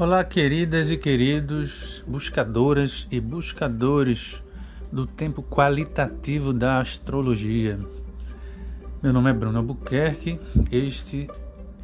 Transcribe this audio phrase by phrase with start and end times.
[0.00, 4.44] Olá, queridas e queridos, buscadoras e buscadores
[4.92, 7.80] do tempo qualitativo da astrologia.
[9.02, 10.38] Meu nome é Bruno Albuquerque,
[10.70, 11.28] este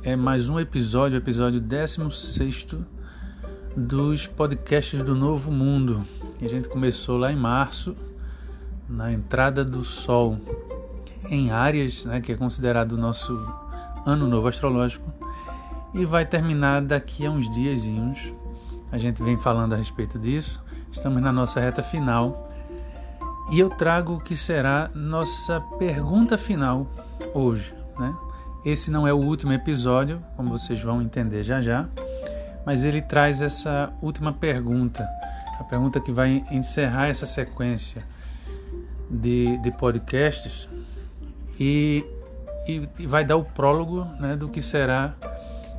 [0.05, 2.77] é mais um episódio, episódio 16
[3.77, 6.07] dos podcasts do Novo Mundo.
[6.41, 7.96] A gente começou lá em março,
[8.89, 10.39] na entrada do Sol,
[11.29, 13.33] em Áries, né, que é considerado o nosso
[14.07, 15.24] ano novo astrológico
[15.94, 18.34] e vai terminar daqui a uns diazinhos.
[18.90, 20.62] A gente vem falando a respeito disso.
[20.93, 22.50] Estamos na nossa reta final.
[23.50, 26.86] E eu trago o que será nossa pergunta final
[27.32, 28.14] hoje, né?
[28.64, 31.86] Esse não é o último episódio, como vocês vão entender já já,
[32.64, 35.06] mas ele traz essa última pergunta,
[35.61, 38.03] a pergunta que vai encerrar essa sequência
[39.11, 40.67] de, de podcasts
[41.61, 42.06] e,
[42.67, 45.14] e, e vai dar o prólogo né, do que será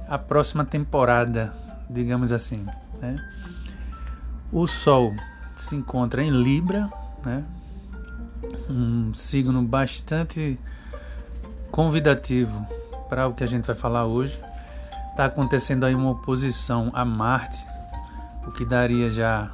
[0.08, 1.54] a próxima temporada,
[1.90, 2.66] digamos assim.
[3.02, 3.18] Né?
[4.52, 5.14] O Sol
[5.56, 6.92] se encontra em Libra,
[7.24, 7.44] né?
[8.70, 10.60] um signo bastante
[11.72, 12.66] convidativo
[13.10, 14.40] para o que a gente vai falar hoje.
[15.12, 17.66] Está acontecendo aí uma oposição a Marte,
[18.46, 19.52] o que daria já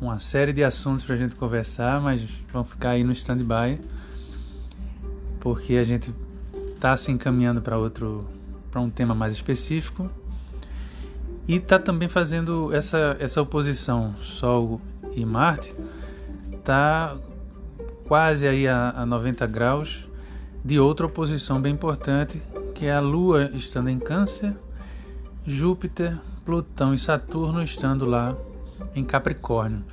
[0.00, 3.80] uma série de assuntos para a gente conversar, mas vamos ficar aí no stand-by,
[5.40, 6.14] porque a gente
[6.74, 8.28] está se encaminhando para outro
[8.76, 10.10] para um tema mais específico.
[11.48, 14.82] E está também fazendo essa, essa oposição Sol
[15.14, 15.74] e Marte,
[16.52, 17.16] está
[18.06, 20.06] quase aí a, a 90 graus
[20.62, 22.42] de outra oposição bem importante,
[22.74, 24.54] que é a Lua estando em Câncer,
[25.46, 28.36] Júpiter, Plutão e Saturno estando lá
[28.94, 29.84] em Capricórnio.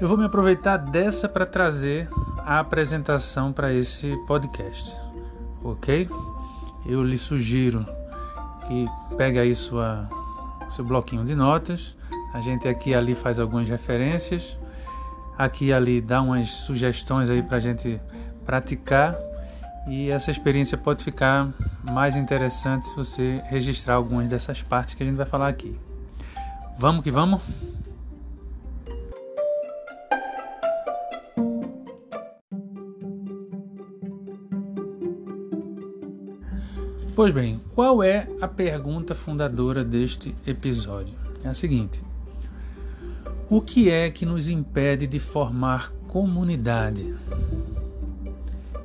[0.00, 4.96] Eu vou me aproveitar dessa para trazer a apresentação para esse podcast,
[5.62, 6.08] ok?
[6.86, 7.86] Eu lhe sugiro
[8.66, 10.08] que pega aí sua,
[10.70, 11.96] seu bloquinho de notas.
[12.32, 14.58] A gente aqui e ali faz algumas referências.
[15.36, 18.00] Aqui e ali dá umas sugestões aí para a gente
[18.44, 19.16] praticar.
[19.88, 21.48] E essa experiência pode ficar
[21.82, 25.78] mais interessante se você registrar algumas dessas partes que a gente vai falar aqui.
[26.78, 27.42] Vamos que vamos?
[37.20, 41.14] Pois bem, qual é a pergunta fundadora deste episódio?
[41.44, 42.00] É a seguinte:
[43.50, 47.14] O que é que nos impede de formar comunidade?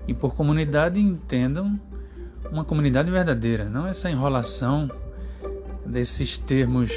[0.05, 1.79] E por comunidade entendam
[2.51, 4.91] uma comunidade verdadeira, não essa enrolação
[5.85, 6.91] desses termos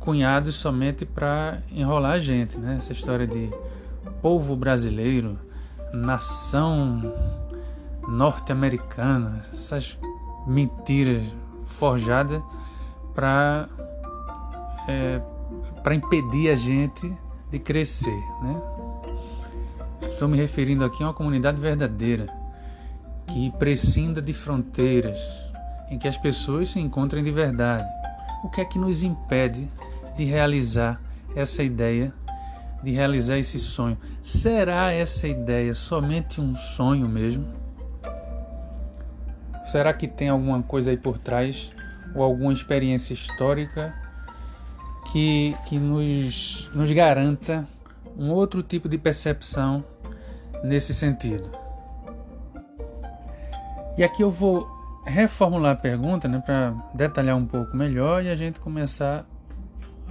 [0.00, 2.76] cunhados somente para enrolar a gente, né?
[2.78, 3.50] Essa história de
[4.22, 5.38] povo brasileiro,
[5.92, 7.12] nação
[8.08, 9.98] norte-americana, essas
[10.46, 11.24] mentiras
[11.64, 12.42] forjadas
[13.14, 13.68] para
[14.88, 15.20] é,
[15.82, 17.12] para impedir a gente
[17.50, 18.60] de crescer, né?
[20.02, 22.26] Estou me referindo aqui a uma comunidade verdadeira
[23.26, 25.18] que prescinda de fronteiras,
[25.90, 27.88] em que as pessoas se encontrem de verdade.
[28.44, 29.68] O que é que nos impede
[30.16, 31.00] de realizar
[31.34, 32.12] essa ideia,
[32.82, 33.96] de realizar esse sonho?
[34.22, 37.61] Será essa ideia somente um sonho mesmo?
[39.64, 41.72] Será que tem alguma coisa aí por trás
[42.14, 43.94] ou alguma experiência histórica
[45.12, 47.66] que, que nos, nos garanta
[48.16, 49.84] um outro tipo de percepção
[50.64, 51.50] nesse sentido?
[53.96, 54.68] E aqui eu vou
[55.04, 59.26] reformular a pergunta né, para detalhar um pouco melhor e a gente começar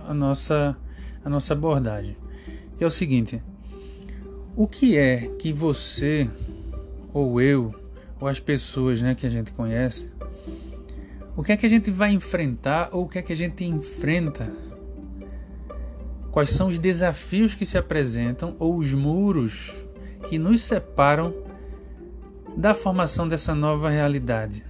[0.08, 0.78] a nossa,
[1.24, 2.16] a nossa abordagem.
[2.78, 3.42] Que é o seguinte:
[4.56, 6.30] o que é que você
[7.14, 7.81] ou eu
[8.22, 10.12] ou as pessoas né, que a gente conhece,
[11.36, 13.66] o que é que a gente vai enfrentar ou o que é que a gente
[13.66, 14.54] enfrenta?
[16.32, 19.86] Quais são os desafios que se apresentam ou os muros
[20.30, 21.34] que nos separam
[22.56, 24.64] da formação dessa nova realidade?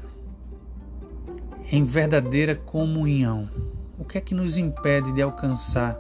[1.70, 3.50] Em verdadeira comunhão.
[4.00, 6.00] O que é que nos impede de alcançar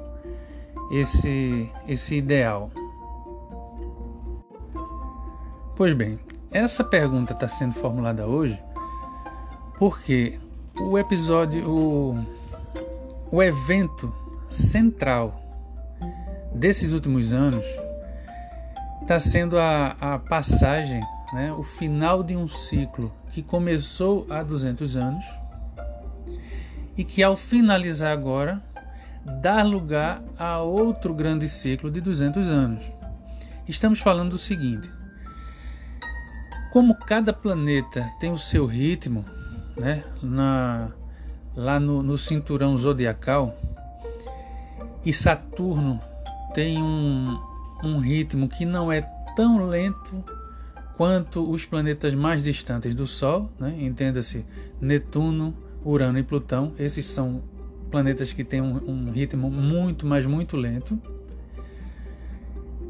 [0.92, 2.72] esse, esse ideal?
[5.76, 6.20] Pois bem,
[6.52, 8.62] essa pergunta está sendo formulada hoje
[9.80, 10.38] porque
[10.80, 12.26] o episódio, o,
[13.32, 14.14] o evento
[14.50, 15.42] central
[16.54, 17.66] desses últimos anos
[19.02, 21.02] está sendo a, a passagem,
[21.34, 25.26] né, o final de um ciclo que começou há 200 anos
[26.98, 28.62] e que ao finalizar agora
[29.42, 32.92] dá lugar a outro grande ciclo de 200 anos.
[33.68, 34.92] Estamos falando do seguinte:
[36.72, 39.26] como cada planeta tem o seu ritmo,
[39.78, 40.92] né, na,
[41.56, 43.56] lá no, no cinturão zodiacal,
[45.04, 46.00] E Saturno
[46.54, 47.40] tem um,
[47.84, 49.02] um ritmo que não é
[49.36, 50.24] tão lento
[50.96, 53.76] quanto os planetas mais distantes do Sol, né?
[53.80, 54.46] entenda-se
[54.80, 56.74] Netuno, Urano e Plutão.
[56.78, 57.42] Esses são
[57.90, 61.02] planetas que têm um, um ritmo muito, mas muito lento.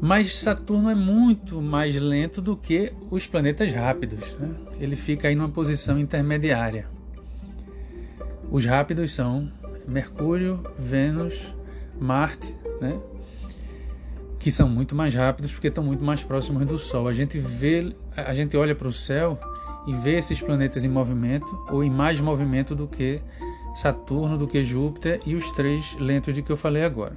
[0.04, 4.32] Mas Saturno é muito mais lento do que os planetas rápidos.
[4.32, 4.50] Né?
[4.80, 6.88] Ele fica aí numa posição intermediária.
[8.50, 9.48] Os rápidos são
[9.86, 11.54] Mercúrio, Vênus,
[12.00, 12.98] Marte, né?
[14.40, 17.06] que são muito mais rápidos porque estão muito mais próximos do Sol.
[17.06, 19.38] A gente vê, a gente olha para o céu
[19.86, 23.20] e vê esses planetas em movimento ou em mais movimento do que
[23.76, 27.14] Saturno, do que Júpiter e os três lentos de que eu falei agora.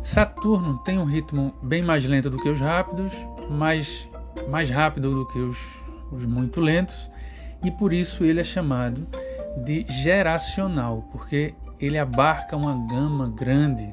[0.00, 3.12] Saturno tem um ritmo bem mais lento do que os rápidos,
[3.50, 4.08] mais,
[4.48, 5.58] mais rápido do que os,
[6.12, 7.10] os muito lentos,
[7.64, 9.06] e por isso ele é chamado
[9.64, 13.92] de geracional, porque ele abarca uma gama grande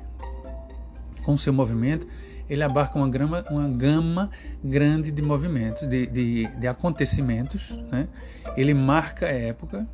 [1.24, 2.08] com seu movimento,
[2.48, 4.30] ele abarca uma, grama, uma gama
[4.64, 7.72] grande de movimentos, de, de, de acontecimentos.
[7.92, 8.08] Né?
[8.56, 9.88] Ele marca a época,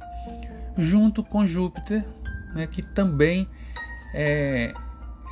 [0.78, 2.04] junto com Júpiter,
[2.54, 3.48] né, que também
[4.14, 4.74] é,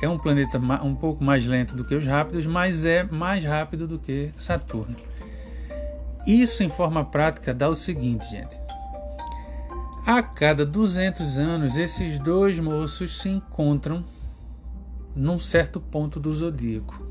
[0.00, 3.86] é um planeta um pouco mais lento do que os rápidos, mas é mais rápido
[3.86, 4.96] do que Saturno.
[6.26, 8.58] Isso, em forma prática, dá o seguinte, gente.
[10.06, 14.04] A cada 200 anos, esses dois moços se encontram
[15.14, 17.06] num certo ponto do zodíaco.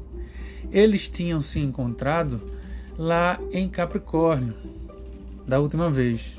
[0.72, 2.42] Eles tinham se encontrado
[2.98, 4.56] lá em Capricórnio
[5.48, 6.39] da última vez.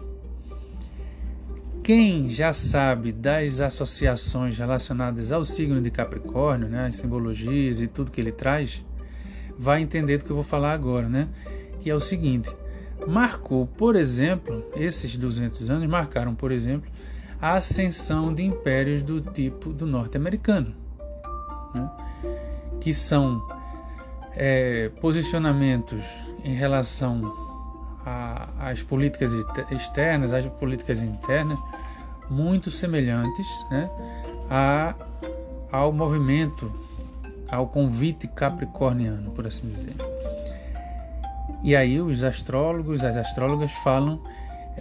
[1.93, 8.13] Quem já sabe das associações relacionadas ao signo de Capricórnio, né, as simbologias e tudo
[8.13, 8.87] que ele traz,
[9.59, 11.29] vai entender do que eu vou falar agora, né?
[11.81, 12.49] Que é o seguinte:
[13.09, 16.89] marcou, por exemplo, esses 200 anos marcaram, por exemplo,
[17.43, 20.73] a ascensão de impérios do tipo do norte-americano
[21.75, 21.91] né?
[22.81, 23.45] que são
[24.37, 26.05] é, posicionamentos
[26.45, 27.35] em relação
[28.61, 29.33] às políticas
[29.73, 31.59] externas, às políticas internas,
[32.31, 33.91] muito semelhantes né,
[34.49, 34.95] a,
[35.71, 36.73] ao movimento,
[37.49, 39.97] ao convite capricorniano, por assim dizer.
[41.63, 44.23] E aí os astrólogos, as astrólogas falam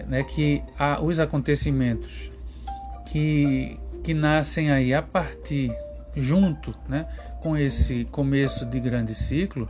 [0.07, 2.31] né, que há os acontecimentos
[3.05, 5.75] que, que nascem aí a partir
[6.15, 7.07] junto né,
[7.41, 9.67] com esse começo de grande ciclo,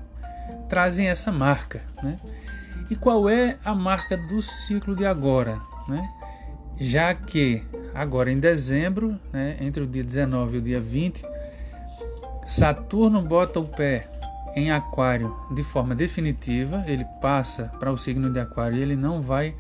[0.67, 1.81] trazem essa marca.
[2.03, 2.19] Né?
[2.89, 5.59] E qual é a marca do ciclo de agora?
[5.87, 6.07] Né?
[6.79, 7.61] Já que
[7.93, 11.23] agora em dezembro, né, entre o dia 19 e o dia 20,
[12.45, 14.09] Saturno bota o pé
[14.55, 19.21] em Aquário de forma definitiva, ele passa para o signo de Aquário e ele não
[19.21, 19.55] vai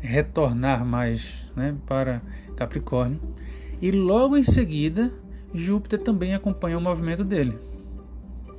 [0.00, 2.20] retornar mais né, para
[2.56, 3.20] Capricórnio.
[3.80, 5.10] E logo em seguida,
[5.54, 7.56] Júpiter também acompanha o movimento dele.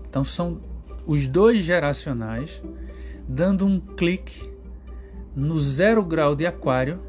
[0.10, 0.62] Então são
[1.06, 2.64] os dois geracionais
[3.28, 4.50] dando um clique
[5.36, 7.00] no zero grau de Aquário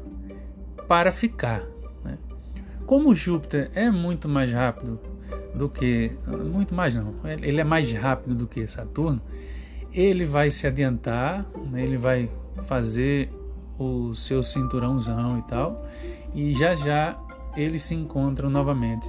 [0.87, 1.63] para ficar.
[2.03, 2.17] Né?
[2.85, 4.99] Como Júpiter é muito mais rápido
[5.53, 6.11] do que.
[6.27, 9.21] Muito mais não, ele é mais rápido do que Saturno,
[9.91, 11.83] ele vai se adiantar, né?
[11.83, 12.29] ele vai
[12.65, 13.31] fazer
[13.77, 15.85] o seu cinturãozão e tal,
[16.33, 17.17] e já já
[17.55, 19.07] eles se encontram novamente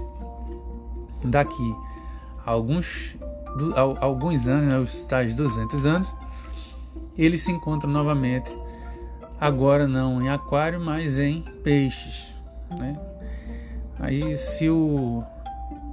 [1.24, 1.76] daqui
[2.44, 3.16] a alguns,
[4.00, 6.14] alguns anos, né, os tais 200 anos,
[7.16, 8.50] eles se encontram novamente,
[9.40, 12.34] agora não em aquário, mas em peixes.
[12.78, 12.98] Né?
[13.98, 15.22] Aí, se o,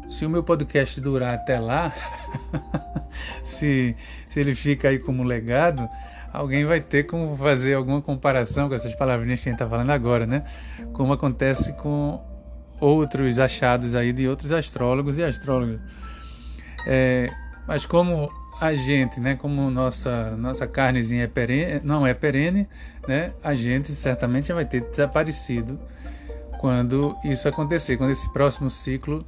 [0.09, 1.93] se o meu podcast durar até lá,
[3.43, 3.95] se,
[4.29, 5.87] se ele fica aí como legado,
[6.31, 9.91] alguém vai ter como fazer alguma comparação com essas palavrinhas que a gente está falando
[9.91, 10.43] agora, né?
[10.93, 12.21] Como acontece com
[12.79, 15.79] outros achados aí de outros astrólogos e astrólogas.
[16.85, 17.31] É,
[17.67, 22.67] mas como a gente, né, como nossa nossa carnezinha é perene, não é perene,
[23.07, 25.79] né, a gente certamente vai ter desaparecido
[26.59, 29.25] quando isso acontecer, quando esse próximo ciclo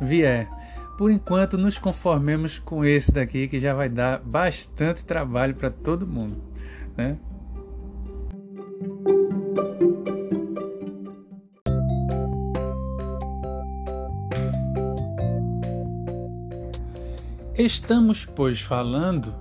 [0.00, 0.48] vier.
[0.96, 6.06] Por enquanto, nos conformemos com esse daqui que já vai dar bastante trabalho para todo
[6.06, 6.42] mundo,
[6.96, 7.16] né?
[17.58, 19.34] Estamos, pois, falando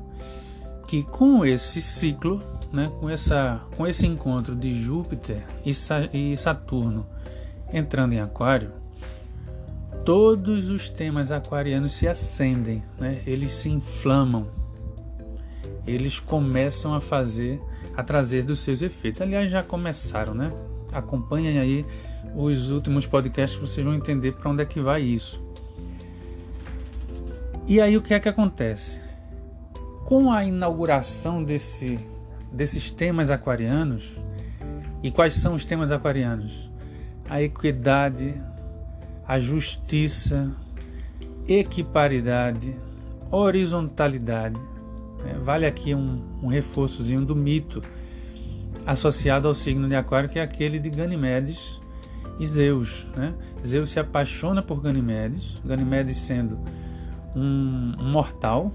[0.87, 2.41] que com esse ciclo,
[2.73, 7.05] né, com, essa, com esse encontro de Júpiter e Saturno
[7.71, 8.71] entrando em Aquário,
[10.03, 13.21] todos os temas aquarianos se acendem, né?
[13.27, 14.47] eles se inflamam,
[15.85, 17.61] eles começam a fazer,
[17.95, 19.21] a trazer dos seus efeitos.
[19.21, 20.51] Aliás, já começaram, né?
[20.91, 21.85] Acompanhem aí
[22.35, 25.45] os últimos podcasts, vocês vão entender para onde é que vai isso.
[27.67, 28.97] E aí o que é que acontece?
[30.05, 31.99] Com a inauguração desse,
[32.49, 34.13] desses temas aquarianos,
[35.03, 36.71] e quais são os temas aquarianos?
[37.29, 38.33] A equidade,
[39.27, 40.49] a justiça,
[41.45, 42.73] equiparidade,
[43.29, 44.65] horizontalidade.
[45.25, 47.81] É, vale aqui um, um reforçozinho do mito
[48.85, 51.81] associado ao signo de Aquário, que é aquele de Ganimedes
[52.39, 53.07] e Zeus.
[53.13, 53.33] Né?
[53.65, 56.57] Zeus se apaixona por Ganimedes, Ganimedes sendo
[57.37, 58.71] um, mortal.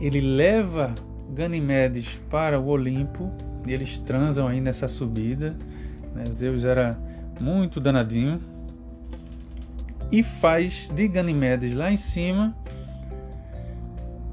[0.00, 0.94] Ele leva
[1.34, 3.32] Ganimedes para o Olimpo
[3.66, 5.56] e eles transam aí nessa subida.
[6.14, 6.30] Né?
[6.30, 6.98] Zeus era
[7.40, 8.40] muito danadinho
[10.10, 12.56] e faz de Ganimedes lá em cima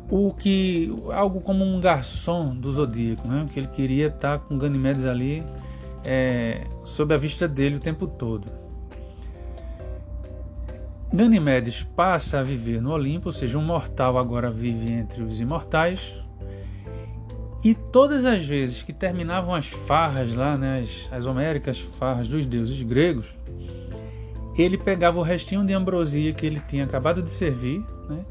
[0.10, 3.48] o que algo como um garçom do zodíaco, né?
[3.52, 5.44] Que ele queria estar com Ganimedes ali
[6.04, 8.48] é, sob a vista dele o tempo todo.
[11.16, 16.22] Ganimedes passa a viver no Olimpo, ou seja, um mortal agora vive entre os imortais.
[17.64, 22.46] E todas as vezes que terminavam as farras lá, né, as, as homéricas farras dos
[22.46, 23.34] deuses gregos,
[24.58, 27.80] ele pegava o restinho de ambrosia que ele tinha acabado de servir
[28.10, 28.26] né,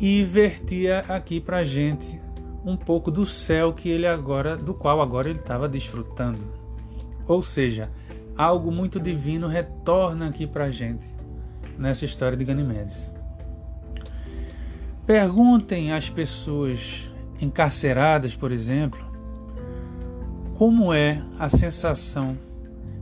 [0.00, 2.20] e vertia aqui para a gente
[2.64, 6.40] um pouco do céu que ele agora, do qual agora ele estava desfrutando.
[7.26, 7.88] Ou seja,
[8.36, 11.19] algo muito divino retorna aqui para a gente
[11.80, 13.10] nessa história de Ganimedes.
[15.06, 19.00] Perguntem às pessoas encarceradas, por exemplo,
[20.54, 22.38] como é a sensação,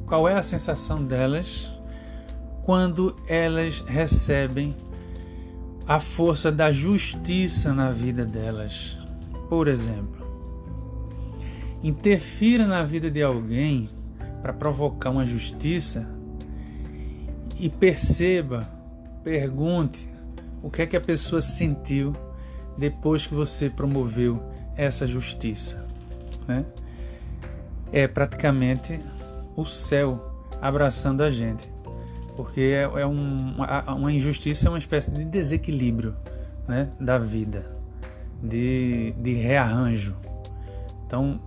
[0.06, 1.75] qual é a sensação delas
[2.62, 4.76] quando elas recebem
[5.87, 8.97] a força da justiça na vida delas.
[9.49, 10.25] Por exemplo,
[11.82, 13.90] interfira na vida de alguém
[14.40, 16.17] para provocar uma justiça
[17.59, 18.69] e perceba,
[19.25, 20.09] pergunte
[20.62, 22.12] o que é que a pessoa sentiu
[22.77, 24.41] depois que você promoveu
[24.77, 25.85] essa justiça.
[26.47, 26.65] Né?
[27.93, 29.00] É praticamente
[29.57, 31.69] o céu abraçando a gente,
[32.37, 33.57] porque é, é um,
[33.88, 36.15] uma injustiça é uma espécie de desequilíbrio
[36.67, 37.65] né, da vida,
[38.43, 40.17] de, de rearranjo.
[41.07, 41.41] Então,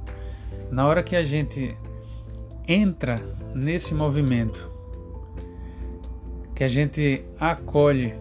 [0.70, 1.78] na hora que a gente
[2.68, 3.22] entra
[3.54, 4.71] nesse movimento,
[6.56, 8.14] que a gente acolhe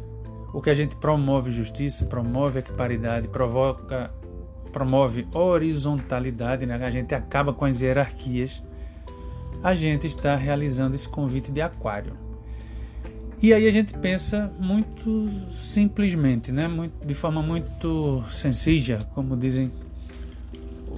[0.53, 4.13] o que a gente promove justiça, promove equiparidade, provoca,
[4.73, 6.75] promove horizontalidade, né?
[6.85, 8.63] a gente acaba com as hierarquias,
[9.63, 12.15] a gente está realizando esse convite de aquário.
[13.43, 16.69] E aí a gente pensa muito simplesmente, né?
[16.69, 19.71] muito, de forma muito sencilla, como dizem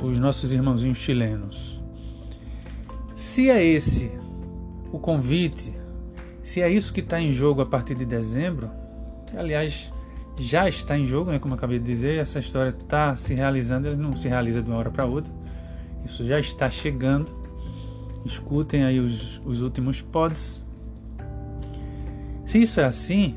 [0.00, 1.82] os nossos irmãozinhos chilenos.
[3.14, 4.10] Se é esse
[4.92, 5.72] o convite,
[6.42, 8.70] se é isso que está em jogo a partir de dezembro,
[9.36, 9.92] aliás,
[10.36, 13.86] já está em jogo, né, como eu acabei de dizer, essa história está se realizando,
[13.86, 15.32] ela não se realiza de uma hora para outra.
[16.04, 17.30] Isso já está chegando.
[18.24, 20.64] Escutem aí os, os últimos pods.
[22.44, 23.36] Se isso é assim,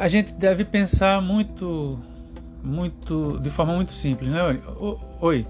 [0.00, 1.98] a gente deve pensar muito,
[2.62, 4.40] muito, de forma muito simples, né?
[5.20, 5.46] Oi,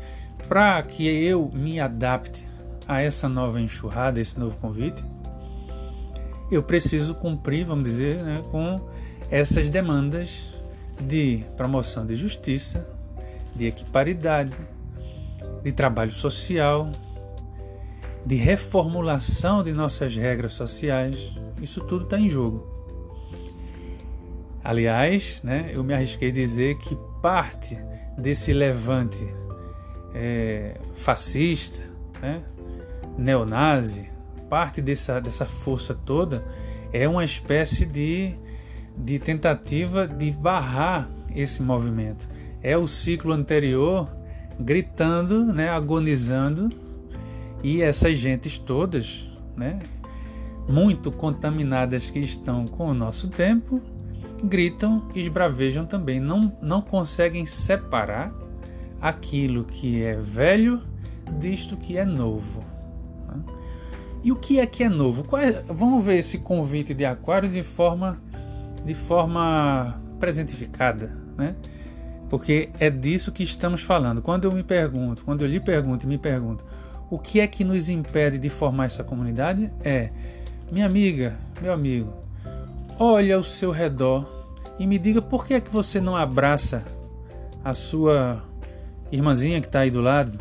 [0.48, 2.44] para que eu me adapte
[2.88, 5.02] a essa nova enxurrada, esse novo convite,
[6.54, 8.80] eu preciso cumprir, vamos dizer, né, com
[9.30, 10.54] essas demandas
[11.00, 12.86] de promoção de justiça,
[13.56, 14.52] de equiparidade,
[15.62, 16.90] de trabalho social,
[18.26, 21.34] de reformulação de nossas regras sociais.
[21.60, 22.70] Isso tudo está em jogo.
[24.62, 27.76] Aliás, né, eu me arrisquei a dizer que parte
[28.18, 29.26] desse levante
[30.14, 31.82] é, fascista,
[32.20, 32.42] né,
[33.16, 34.11] neonazi,
[34.52, 36.44] parte dessa, dessa força toda
[36.92, 38.34] é uma espécie de,
[38.94, 42.28] de tentativa de barrar esse movimento.
[42.62, 44.14] É o ciclo anterior
[44.60, 46.68] gritando, né, agonizando,
[47.62, 49.78] e essas gentes todas, né,
[50.68, 53.80] muito contaminadas que estão com o nosso tempo,
[54.44, 56.20] gritam e esbravejam também.
[56.20, 58.34] Não, não conseguem separar
[59.00, 60.82] aquilo que é velho
[61.40, 62.62] disto que é novo.
[64.22, 65.26] E o que é que é novo?
[65.36, 68.20] É, vamos ver esse convite de aquário de forma,
[68.84, 71.56] de forma presentificada, né?
[72.28, 74.22] Porque é disso que estamos falando.
[74.22, 76.64] Quando eu me pergunto, quando eu lhe pergunto e me pergunto,
[77.10, 79.68] o que é que nos impede de formar essa comunidade?
[79.84, 80.10] É,
[80.70, 82.12] minha amiga, meu amigo,
[82.98, 84.26] olhe ao seu redor
[84.78, 86.84] e me diga por que é que você não abraça
[87.62, 88.42] a sua
[89.10, 90.38] irmãzinha que está aí do lado?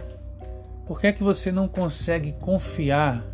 [0.85, 3.30] Por que é que você não consegue confiar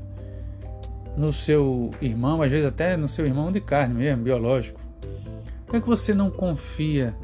[1.17, 4.79] no seu irmão, às vezes até no seu irmão de carne mesmo, biológico.
[5.65, 7.15] Por que, é que você não confia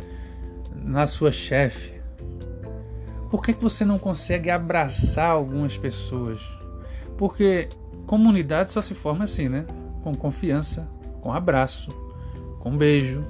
[0.75, 2.01] na sua chefe?
[3.29, 6.41] Por que, é que você não consegue abraçar algumas pessoas?
[7.17, 7.69] Porque
[8.07, 9.65] comunidade só se forma assim, né?
[10.03, 10.89] Com confiança,
[11.21, 11.91] com abraço,
[12.59, 13.23] com beijo,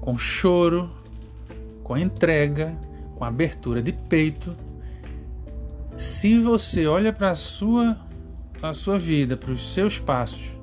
[0.00, 0.90] com choro,
[1.82, 2.78] com entrega,
[3.16, 4.54] com abertura de peito.
[5.96, 7.96] Se você olha para a sua,
[8.62, 10.56] a sua vida, para os seus passos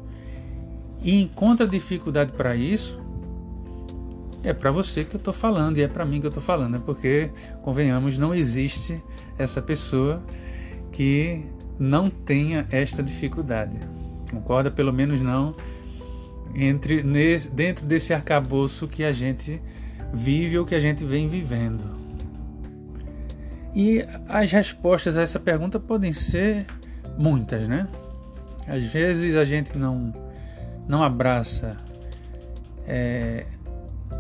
[1.03, 2.99] e encontra dificuldade para isso,
[4.41, 6.77] é para você que eu estou falando e é para mim que eu estou falando,
[6.77, 7.29] é porque,
[7.61, 9.01] convenhamos, não existe
[9.37, 10.23] essa pessoa
[10.91, 11.45] que
[11.77, 13.79] não tenha esta dificuldade.
[14.31, 14.71] Concorda?
[14.71, 15.55] Pelo menos não
[16.55, 19.61] entre nesse, dentro desse arcabouço que a gente
[20.13, 21.83] vive ou que a gente vem vivendo.
[23.75, 26.65] E as respostas a essa pergunta podem ser
[27.17, 27.87] muitas, né?
[28.67, 30.13] Às vezes a gente não
[30.87, 31.77] não abraça
[32.85, 33.45] é,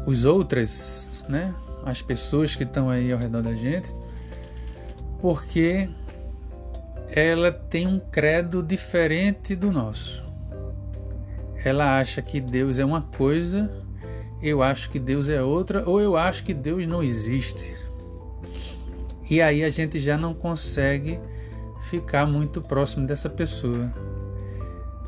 [0.05, 1.53] os outras, né?
[1.85, 3.93] As pessoas que estão aí ao redor da gente,
[5.21, 5.89] porque
[7.15, 10.23] ela tem um credo diferente do nosso.
[11.63, 13.69] Ela acha que Deus é uma coisa,
[14.41, 17.75] eu acho que Deus é outra, ou eu acho que Deus não existe.
[19.29, 21.19] E aí a gente já não consegue
[21.83, 23.91] ficar muito próximo dessa pessoa.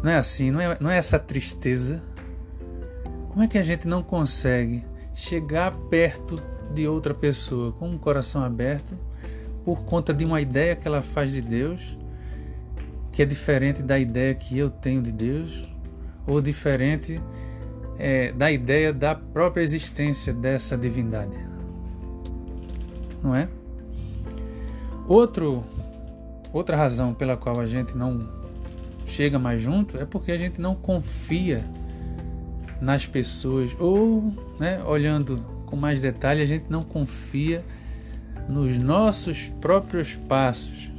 [0.03, 2.01] Não é assim, não é, não é essa tristeza.
[3.29, 6.41] Como é que a gente não consegue chegar perto
[6.73, 8.97] de outra pessoa com um coração aberto
[9.63, 11.97] por conta de uma ideia que ela faz de Deus,
[13.11, 15.65] que é diferente da ideia que eu tenho de Deus,
[16.27, 17.19] ou diferente
[17.97, 21.37] é, da ideia da própria existência dessa divindade.
[23.23, 23.49] Não é?
[25.07, 25.63] Outro,
[26.57, 28.29] outra razão pela qual a gente não
[29.05, 31.63] chega mais junto é porque a gente não confia
[32.81, 37.63] nas pessoas, ou, né, olhando com mais detalhe, a gente não confia
[38.49, 40.91] nos nossos próprios passos.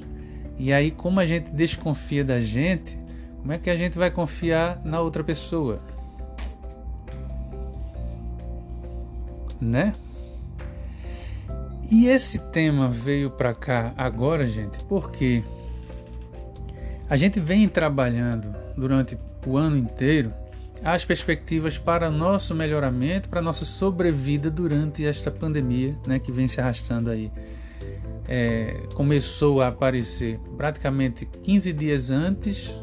[0.59, 2.99] E aí, como a gente desconfia da gente,
[3.41, 5.81] como é que a gente vai confiar na outra pessoa?
[9.61, 9.95] Né?
[11.91, 15.45] E esse tema veio para cá agora, gente, porque
[17.09, 20.33] a gente vem trabalhando durante o ano inteiro
[20.85, 26.61] as perspectivas para nosso melhoramento, para nossa sobrevida durante esta pandemia né, que vem se
[26.61, 27.31] arrastando aí.
[28.29, 32.75] É, começou a aparecer praticamente 15 dias antes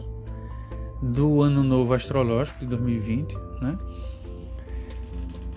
[1.01, 3.77] do ano novo astrológico de 2020, né?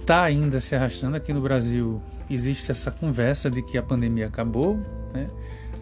[0.05, 2.03] Tá ainda se arrastando aqui no Brasil.
[2.29, 4.77] Existe essa conversa de que a pandemia acabou,
[5.13, 5.29] né?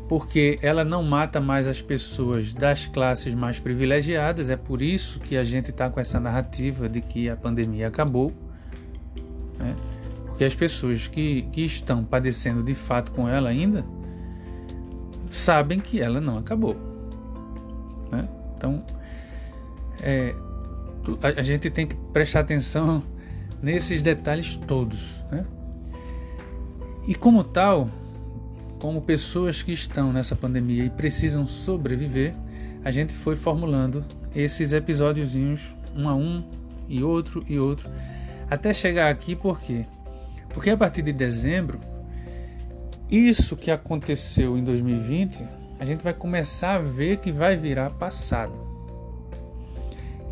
[0.08, 4.50] porque ela não mata mais as pessoas das classes mais privilegiadas.
[4.50, 8.32] É por isso que a gente está com essa narrativa de que a pandemia acabou.
[9.58, 9.74] Né?
[10.26, 13.84] Porque as pessoas que, que estão padecendo de fato com ela ainda
[15.26, 16.76] sabem que ela não acabou.
[18.10, 18.28] Né?
[18.56, 18.84] Então,
[20.02, 20.34] é,
[21.22, 23.02] a, a, gente tem que prestar atenção
[23.62, 25.24] nesses detalhes todos.
[25.30, 25.46] Né?
[27.06, 27.88] E como tal,
[28.78, 32.34] como pessoas que estão nessa pandemia e precisam sobreviver,
[32.84, 36.44] a gente foi formulando esses episódiozinhos um a um
[36.88, 37.88] e outro e outro
[38.50, 39.86] até chegar aqui por quê?
[40.50, 41.80] Porque a partir de dezembro,
[43.10, 45.44] isso que aconteceu em 2020,
[45.78, 48.58] a gente vai começar a ver que vai virar passado.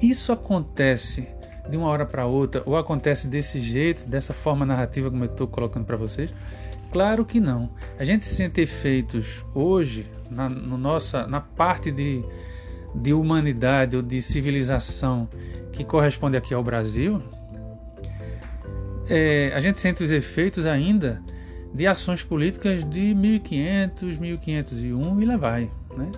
[0.00, 1.28] Isso acontece
[1.68, 5.46] de uma hora para outra ou acontece desse jeito, dessa forma narrativa como eu estou
[5.46, 6.33] colocando para vocês?
[6.92, 7.70] Claro que não.
[7.98, 12.22] A gente sente efeitos hoje na, no nossa, na parte de,
[12.94, 15.29] de humanidade ou de civilização
[15.72, 17.22] que corresponde aqui ao Brasil.
[19.09, 21.22] É, a gente sente os efeitos ainda
[21.75, 25.70] de ações políticas de 1500, 1501 e lá vai.
[25.96, 26.11] Né?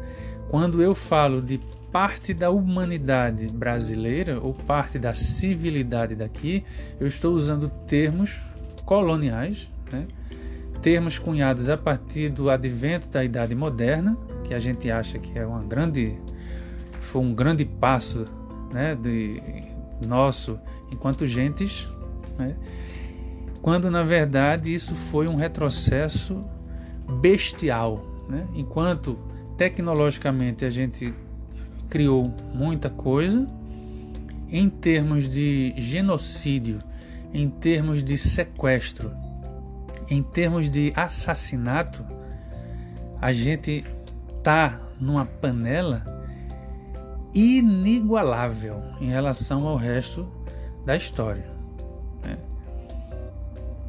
[0.49, 1.61] Quando eu falo de
[1.95, 6.65] parte da humanidade brasileira ou parte da civilidade daqui,
[6.99, 8.43] eu estou usando termos
[8.85, 10.09] coloniais, né?
[10.83, 15.47] termos cunhados a partir do advento da Idade Moderna, que a gente acha que é
[15.47, 16.19] uma grande,
[16.99, 18.27] foi um grande passo
[18.73, 19.41] né, de
[20.05, 20.59] nosso
[20.91, 21.89] enquanto gentes,
[22.37, 22.57] né,
[23.63, 26.45] quando na verdade isso foi um retrocesso
[27.21, 28.05] bestial.
[28.29, 29.17] Né, enquanto
[29.57, 31.15] tecnologicamente a gente
[31.89, 33.49] criou muita coisa,
[34.51, 36.83] em termos de genocídio,
[37.33, 39.13] em termos de sequestro,
[40.09, 42.05] em termos de assassinato,
[43.21, 43.85] a gente
[44.43, 46.05] tá numa panela
[47.35, 50.29] inigualável em relação ao resto
[50.85, 51.47] da história.
[52.23, 52.39] Né?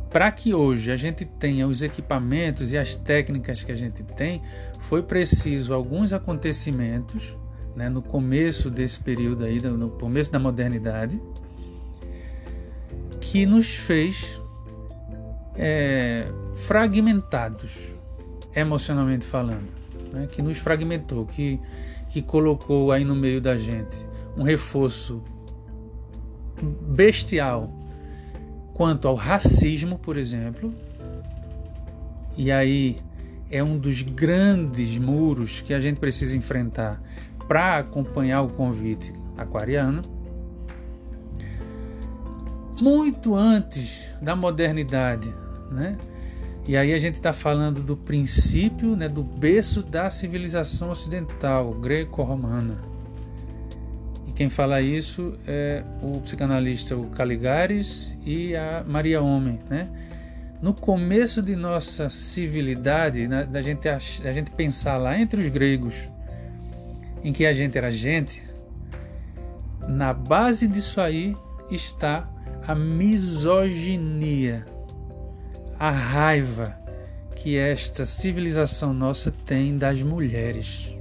[0.10, 4.41] Para que hoje a gente tenha os equipamentos e as técnicas que a gente tem,
[4.79, 7.38] foi preciso alguns acontecimentos
[7.76, 11.22] né, no começo desse período aí, no começo da modernidade,
[13.20, 14.42] que nos fez
[15.56, 17.94] é, fragmentados,
[18.56, 19.68] emocionalmente falando,
[20.14, 21.60] né, que nos fragmentou, que,
[22.10, 23.98] que colocou aí no meio da gente
[24.38, 25.22] um reforço
[26.62, 27.72] bestial
[28.74, 30.74] quanto ao racismo, por exemplo,
[32.38, 32.98] e aí
[33.50, 37.02] é um dos grandes muros que a gente precisa enfrentar
[37.47, 40.03] para acompanhar o convite aquariano.
[42.79, 45.34] Muito antes da modernidade,
[45.71, 45.97] né?
[46.67, 52.79] E aí a gente está falando do princípio, né, do berço da civilização ocidental greco-romana.
[54.27, 59.88] E quem fala isso é o psicanalista o Caligares e a Maria Homem, né?
[60.60, 63.88] No começo de nossa civilidade, né, da gente
[64.23, 66.10] da gente pensar lá entre os gregos,
[67.26, 68.44] em que a gente era gente,
[69.88, 71.36] na base disso aí
[71.72, 72.32] está
[72.68, 74.64] a misoginia,
[75.80, 76.78] a raiva
[77.36, 80.96] que esta civilização nossa tem das mulheres.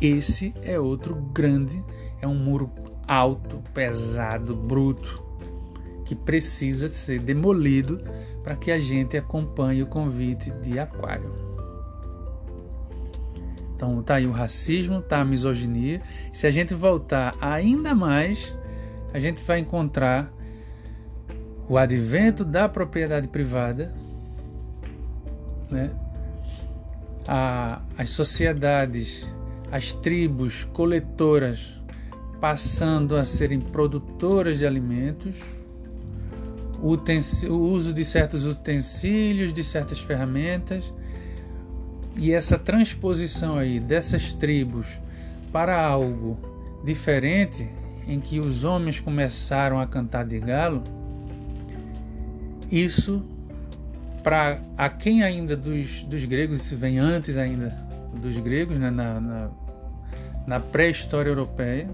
[0.00, 1.84] Esse é outro grande,
[2.22, 2.72] é um muro
[3.06, 5.22] alto, pesado, bruto,
[6.06, 8.02] que precisa ser demolido
[8.42, 11.51] para que a gente acompanhe o convite de Aquário.
[13.82, 16.00] Então tá aí o racismo, tá a misoginia.
[16.30, 18.56] Se a gente voltar ainda mais,
[19.12, 20.32] a gente vai encontrar
[21.68, 23.92] o advento da propriedade privada,
[25.68, 25.90] né?
[27.26, 29.26] A, as sociedades,
[29.72, 31.82] as tribos coletoras
[32.40, 35.42] passando a serem produtoras de alimentos,
[36.80, 36.94] o,
[37.48, 40.94] o uso de certos utensílios, de certas ferramentas
[42.16, 44.98] e essa transposição aí dessas tribos
[45.50, 46.38] para algo
[46.84, 47.68] diferente,
[48.06, 50.82] em que os homens começaram a cantar de galo,
[52.70, 53.22] isso
[54.22, 57.76] para a quem ainda dos, dos gregos, isso vem antes ainda
[58.14, 59.50] dos gregos, né, na, na,
[60.46, 61.88] na pré-história europeia,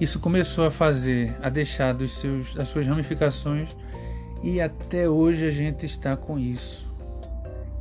[0.00, 3.76] isso começou a fazer, a deixar dos seus, as suas ramificações
[4.42, 6.87] e até hoje a gente está com isso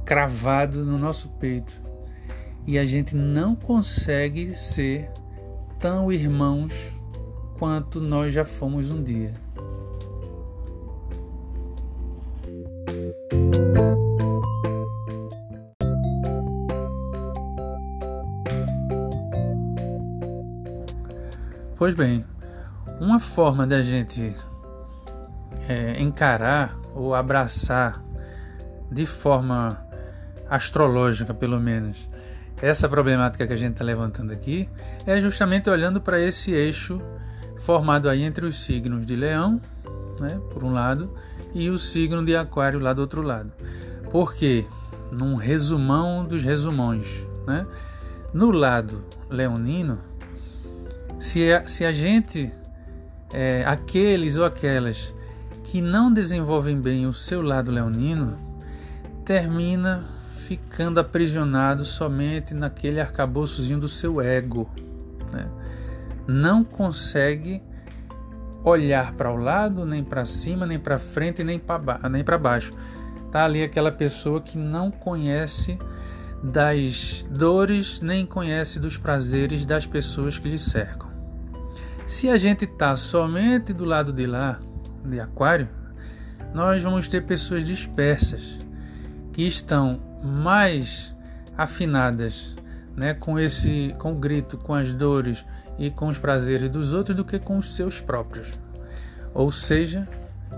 [0.08, 1.84] cravado no nosso peito
[2.66, 5.12] e a gente não consegue ser
[5.78, 6.98] tão irmãos
[7.60, 9.34] quanto nós já fomos um dia.
[21.76, 22.26] Pois bem,
[23.02, 24.34] uma forma da gente
[25.68, 28.02] é, encarar ou abraçar
[28.90, 29.87] de forma
[30.50, 32.10] astrológica, pelo menos,
[32.62, 34.68] essa problemática que a gente está levantando aqui
[35.06, 37.02] é justamente olhando para esse eixo
[37.58, 39.62] formado aí entre os signos de Leão,
[40.20, 41.14] né, por um lado,
[41.54, 43.52] e o signo de Aquário lá do outro lado.
[44.12, 44.66] Porque,
[45.12, 47.66] num resumão dos resumões, né,
[48.34, 50.00] no lado leonino,
[51.20, 52.52] se a, se a gente,
[53.34, 55.14] é, aqueles ou aquelas
[55.64, 58.38] que não desenvolvem bem o seu lado leonino,
[59.26, 60.06] termina
[60.48, 64.70] ficando aprisionado somente naquele arcabouçozinho do seu ego.
[65.34, 65.46] Né?
[66.26, 67.62] Não consegue
[68.64, 71.80] olhar para o lado, nem para cima, nem para frente, nem para
[72.24, 72.74] para baixo.
[73.30, 75.78] Tá ali aquela pessoa que não conhece
[76.42, 81.10] das dores, nem conhece dos prazeres das pessoas que lhe cercam.
[82.06, 84.62] Se a gente está somente do lado de lá,
[85.04, 85.68] de Aquário,
[86.54, 88.60] nós vamos ter pessoas dispersas
[89.34, 91.16] que estão mais
[91.58, 92.56] afinadas
[92.96, 95.46] né, com esse com o grito, com as dores
[95.78, 98.58] e com os prazeres dos outros do que com os seus próprios.
[99.34, 100.08] Ou seja,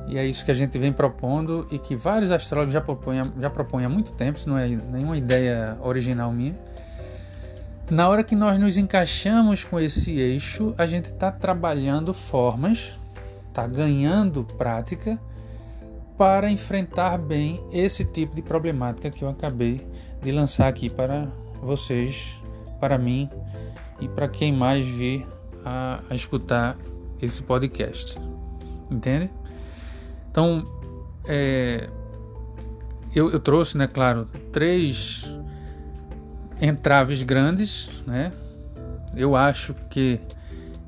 [0.07, 3.49] e é isso que a gente vem propondo e que vários astrólogos já propõem, já
[3.49, 6.55] propõem há muito tempo, isso não é nenhuma ideia original minha.
[7.89, 12.97] Na hora que nós nos encaixamos com esse eixo, a gente está trabalhando formas,
[13.49, 15.19] está ganhando prática
[16.19, 19.87] para enfrentar bem esse tipo de problemática que eu acabei
[20.21, 21.29] de lançar aqui para
[21.61, 22.43] vocês,
[22.77, 23.29] para mim
[24.01, 25.25] e para quem mais vir
[25.63, 26.77] a, a escutar
[27.21, 28.19] esse podcast.
[28.91, 29.31] Entende?
[30.29, 30.67] Então,
[31.25, 31.89] é,
[33.15, 35.23] eu, eu, trouxe, né, claro, três
[36.59, 38.33] entraves grandes, né?
[39.15, 40.19] Eu acho que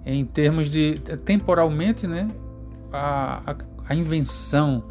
[0.05, 2.29] em termos de temporalmente, né,
[2.91, 3.55] a, a,
[3.87, 4.83] a invenção,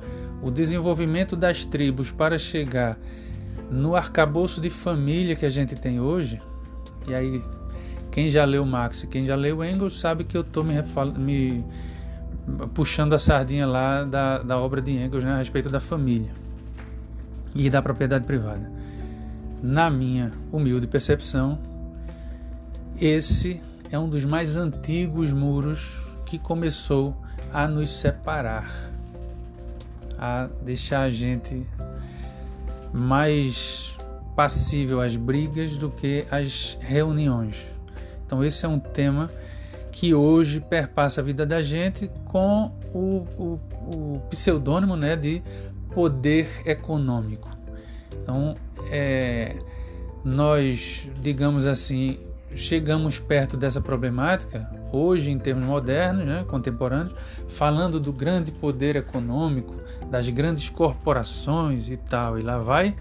[0.43, 2.99] o desenvolvimento das tribos para chegar
[3.71, 6.41] no arcabouço de família que a gente tem hoje,
[7.07, 7.43] e aí
[8.11, 10.75] quem já leu Marx, quem já leu Engels sabe que eu estou me,
[11.19, 11.65] me,
[12.75, 16.31] puxando a sardinha lá da, da obra de Engels né, a respeito da família
[17.55, 18.71] e da propriedade privada.
[19.63, 21.59] Na minha humilde percepção,
[23.01, 27.17] esse é um dos mais antigos muros que começou
[27.53, 28.90] a nos separar,
[30.21, 31.67] a deixar a gente
[32.93, 33.97] mais
[34.37, 37.65] passível às brigas do que às reuniões.
[38.27, 39.31] Então, esse é um tema
[39.91, 45.43] que hoje perpassa a vida da gente com o, o, o pseudônimo né, de
[45.95, 47.51] poder econômico.
[48.23, 48.57] Então,
[48.91, 49.57] é,
[50.23, 52.19] nós, digamos assim,
[52.55, 57.15] chegamos perto dessa problemática hoje em termos modernos, né, contemporâneos,
[57.49, 59.77] falando do grande poder econômico,
[60.11, 62.97] das grandes corporações e tal, e lá vai,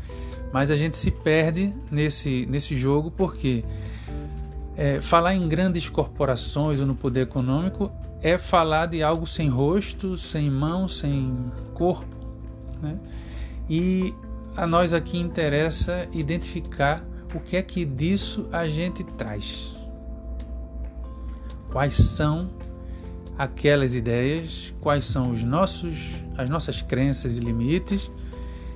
[0.54, 3.66] mas a gente se perde nesse, nesse jogo porque
[4.78, 7.92] é, falar em grandes corporações ou no poder econômico
[8.22, 12.16] é falar de algo sem rosto, sem mão, sem corpo,
[12.82, 12.98] né?
[13.70, 14.14] E
[14.56, 19.74] a nós aqui interessa identificar o que é que disso a gente traz.
[21.72, 22.50] Quais são
[23.40, 28.12] aquelas ideias, quais são os nossos as nossas crenças e limites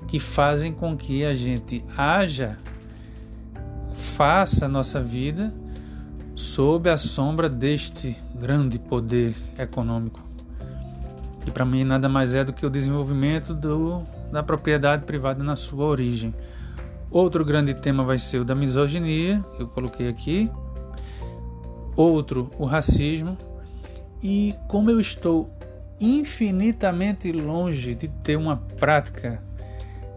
[0.08, 2.58] que fazem com que a gente haja
[3.92, 5.54] faça a nossa vida
[6.34, 10.22] sob a sombra deste grande poder econômico.
[11.46, 15.58] E para mim nada mais é do que o desenvolvimento do, da propriedade privada na
[15.58, 16.34] sua origem.
[17.12, 20.50] Outro grande tema vai ser o da misoginia, eu coloquei aqui.
[21.96, 23.38] Outro, o racismo.
[24.24, 25.52] E como eu estou
[26.00, 29.44] infinitamente longe de ter uma prática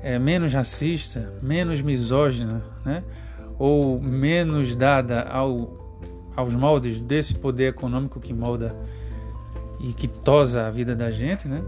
[0.03, 3.03] é, menos racista, menos misógina, né?
[3.59, 5.77] ou menos dada ao,
[6.37, 8.77] aos moldes desse poder econômico que molda
[9.81, 11.62] e que tosa a vida da gente, né?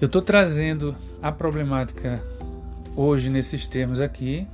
[0.00, 2.22] Eu estou trazendo a problemática
[2.96, 4.46] hoje nesses termos aqui,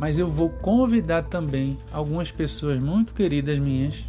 [0.00, 4.08] mas eu vou convidar também algumas pessoas muito queridas minhas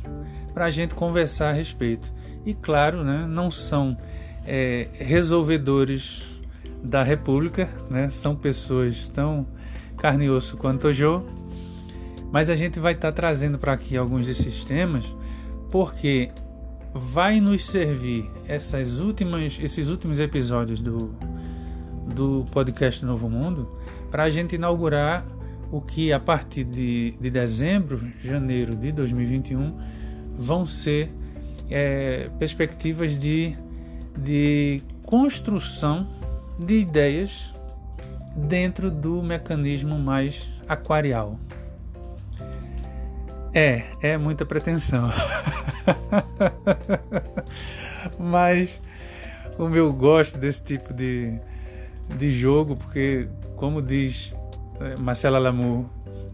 [0.53, 2.13] para a gente conversar a respeito.
[2.45, 3.97] E claro, né, não são
[4.47, 6.25] é, resolvedores
[6.81, 9.45] da República, né, são pessoas tão
[9.97, 11.23] carne e osso quanto o Jô,
[12.31, 15.13] mas a gente vai estar tá trazendo para aqui alguns desses temas
[15.69, 16.31] porque
[16.93, 21.13] vai nos servir essas últimas, esses últimos episódios do,
[22.15, 23.69] do podcast Novo Mundo
[24.09, 25.25] para a gente inaugurar
[25.71, 29.77] o que a partir de, de dezembro, janeiro de 2021
[30.37, 31.09] vão ser
[31.69, 33.55] é, perspectivas de,
[34.17, 36.07] de construção
[36.59, 37.55] de ideias
[38.35, 41.39] dentro do mecanismo mais aquarial.
[43.53, 45.09] É, é muita pretensão.
[48.19, 48.81] Mas
[49.57, 51.33] como eu gosto desse tipo de,
[52.17, 54.33] de jogo, porque, como diz
[54.99, 55.85] Marcela Lamour,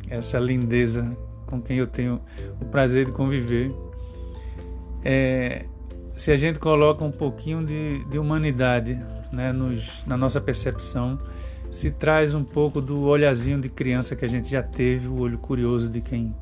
[0.10, 2.22] essa lindeza com quem eu tenho
[2.60, 3.74] o prazer de conviver,
[5.04, 5.66] é,
[6.08, 9.00] se a gente coloca um pouquinho de, de humanidade
[9.32, 11.20] né, nos, na nossa percepção,
[11.70, 15.38] se traz um pouco do olhazinho de criança que a gente já teve, o olho
[15.38, 16.36] curioso de quem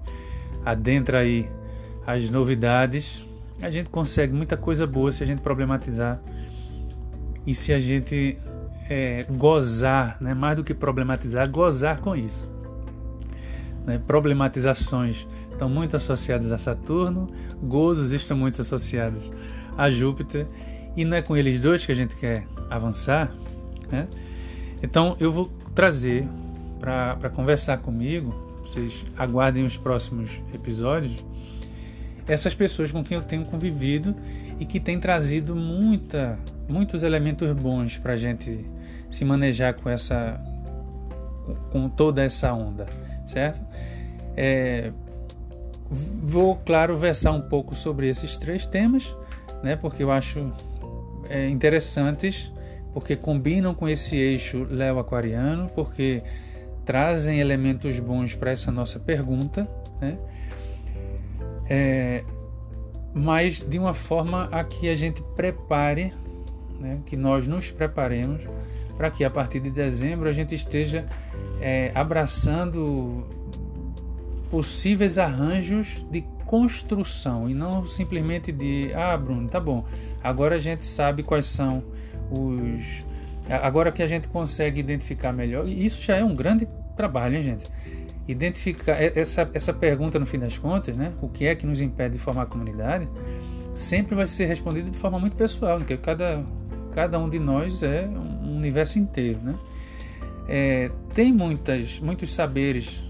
[0.63, 1.49] adentra aí
[2.05, 3.25] as novidades,
[3.61, 6.21] a gente consegue muita coisa boa se a gente problematizar
[7.45, 8.37] e se a gente
[8.89, 12.47] é, gozar, né, mais do que problematizar, gozar com isso.
[13.85, 14.01] Né?
[14.05, 17.29] Problematizações estão muito associadas a Saturno,
[17.61, 19.31] gozos estão muito associados
[19.77, 20.45] a Júpiter,
[20.95, 23.31] e não é com eles dois que a gente quer avançar.
[23.91, 24.07] Né?
[24.81, 26.27] Então eu vou trazer
[26.79, 31.23] para conversar comigo, vocês aguardem os próximos episódios,
[32.27, 34.15] essas pessoas com quem eu tenho convivido
[34.59, 38.65] e que têm trazido muita, muitos elementos bons para a gente
[39.15, 40.39] se manejar com essa
[41.71, 42.85] com toda essa onda,
[43.25, 43.63] certo?
[44.35, 44.91] É,
[45.89, 49.15] vou, claro, versar um pouco sobre esses três temas,
[49.63, 49.75] né?
[49.75, 50.51] Porque eu acho
[51.29, 52.51] é, interessantes,
[52.93, 56.21] porque combinam com esse eixo Léo Aquariano, porque
[56.83, 59.67] trazem elementos bons para essa nossa pergunta,
[60.01, 60.17] né?
[61.69, 62.23] É,
[63.13, 66.11] mas de uma forma a que a gente prepare,
[66.79, 68.43] né, que nós nos preparemos
[68.97, 71.05] para que a partir de dezembro a gente esteja
[71.59, 73.25] é, abraçando
[74.49, 79.83] possíveis arranjos de construção e não simplesmente de ah, Bruno, tá bom.
[80.23, 81.83] Agora a gente sabe quais são
[82.29, 83.03] os
[83.49, 85.67] agora que a gente consegue identificar melhor.
[85.67, 87.67] E isso já é um grande trabalho, hein, gente?
[88.27, 91.13] Identificar essa essa pergunta no fim das contas, né?
[91.21, 93.07] O que é que nos impede de formar a comunidade?
[93.73, 96.43] Sempre vai ser respondida de forma muito pessoal, porque cada
[96.95, 99.53] cada um de nós é um universo inteiro, né?
[100.47, 103.03] É, tem muitas, muitos saberes,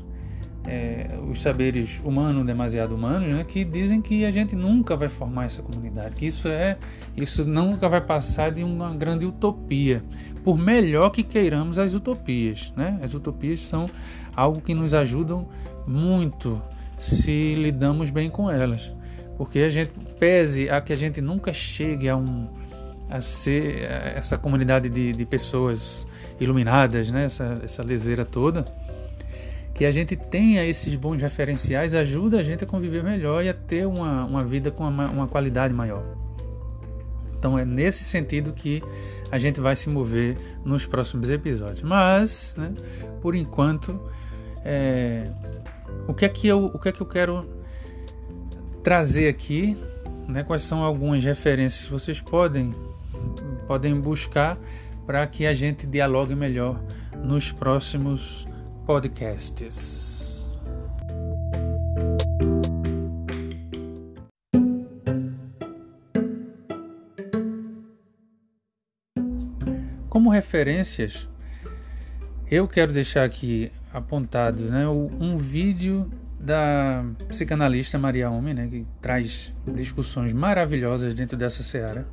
[0.64, 5.46] é, os saberes humanos demasiado humanos, né, que dizem que a gente nunca vai formar
[5.46, 6.80] essa comunidade, que isso é,
[7.16, 10.02] isso nunca vai passar de uma grande utopia,
[10.44, 13.00] por melhor que queiramos as utopias, né?
[13.04, 13.88] As utopias são
[14.36, 15.48] algo que nos ajudam
[15.86, 16.60] muito
[16.98, 18.92] se lidamos bem com elas,
[19.38, 22.48] porque a gente pese a que a gente nunca chegue a um
[23.10, 23.84] a ser
[24.16, 26.08] essa comunidade de, de pessoas
[26.40, 27.26] iluminadas, né?
[27.26, 28.66] essa, essa leseira toda,
[29.74, 33.54] que a gente tenha esses bons referenciais ajuda a gente a conviver melhor e a
[33.54, 36.04] ter uma, uma vida com uma, uma qualidade maior.
[37.38, 38.82] Então é nesse sentido que
[39.30, 41.82] a gente vai se mover nos próximos episódios.
[41.82, 42.74] Mas, né,
[43.22, 44.00] por enquanto,
[44.64, 45.30] é,
[46.08, 47.46] o que é que eu, o que é que eu quero
[48.82, 49.78] trazer aqui?
[50.28, 52.74] Né, quais são algumas referências que vocês podem
[53.68, 54.58] podem buscar
[55.06, 56.82] para que a gente dialogue melhor
[57.24, 58.48] nos próximos
[58.86, 60.60] podcasts.
[70.10, 71.28] Como referências,
[72.50, 76.10] eu quero deixar aqui apontado né, um vídeo
[76.40, 82.08] da psicanalista Maria Homem, né, que traz discussões maravilhosas dentro dessa seara.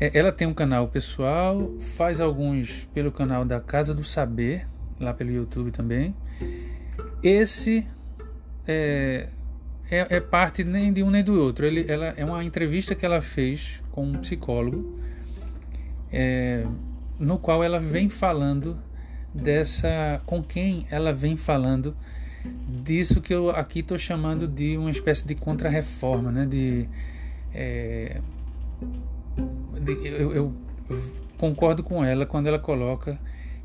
[0.00, 4.66] É, ela tem um canal pessoal, faz alguns pelo canal da Casa do Saber,
[4.98, 6.14] lá pelo YouTube também.
[7.22, 7.86] Esse
[8.66, 9.28] é,
[9.90, 11.64] é, é, parte nem de um nem do outro.
[11.64, 14.98] Ele, ela, é uma entrevista que ela fez com um psicólogo,
[16.12, 16.66] é,
[17.18, 18.78] no qual ela vem falando
[19.32, 20.20] dessa.
[20.26, 21.96] com quem ela vem falando
[22.82, 26.46] disso que eu aqui estou chamando de uma espécie de contra-reforma, né?
[26.46, 26.88] de.
[27.52, 28.20] É,
[29.92, 30.54] eu, eu,
[31.36, 33.18] concordo com ela quando ela coloca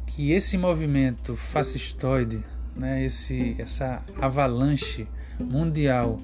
[0.06, 2.44] que esse movimento fascistoide,
[2.76, 5.08] né, esse, essa avalanche
[5.40, 6.20] mundial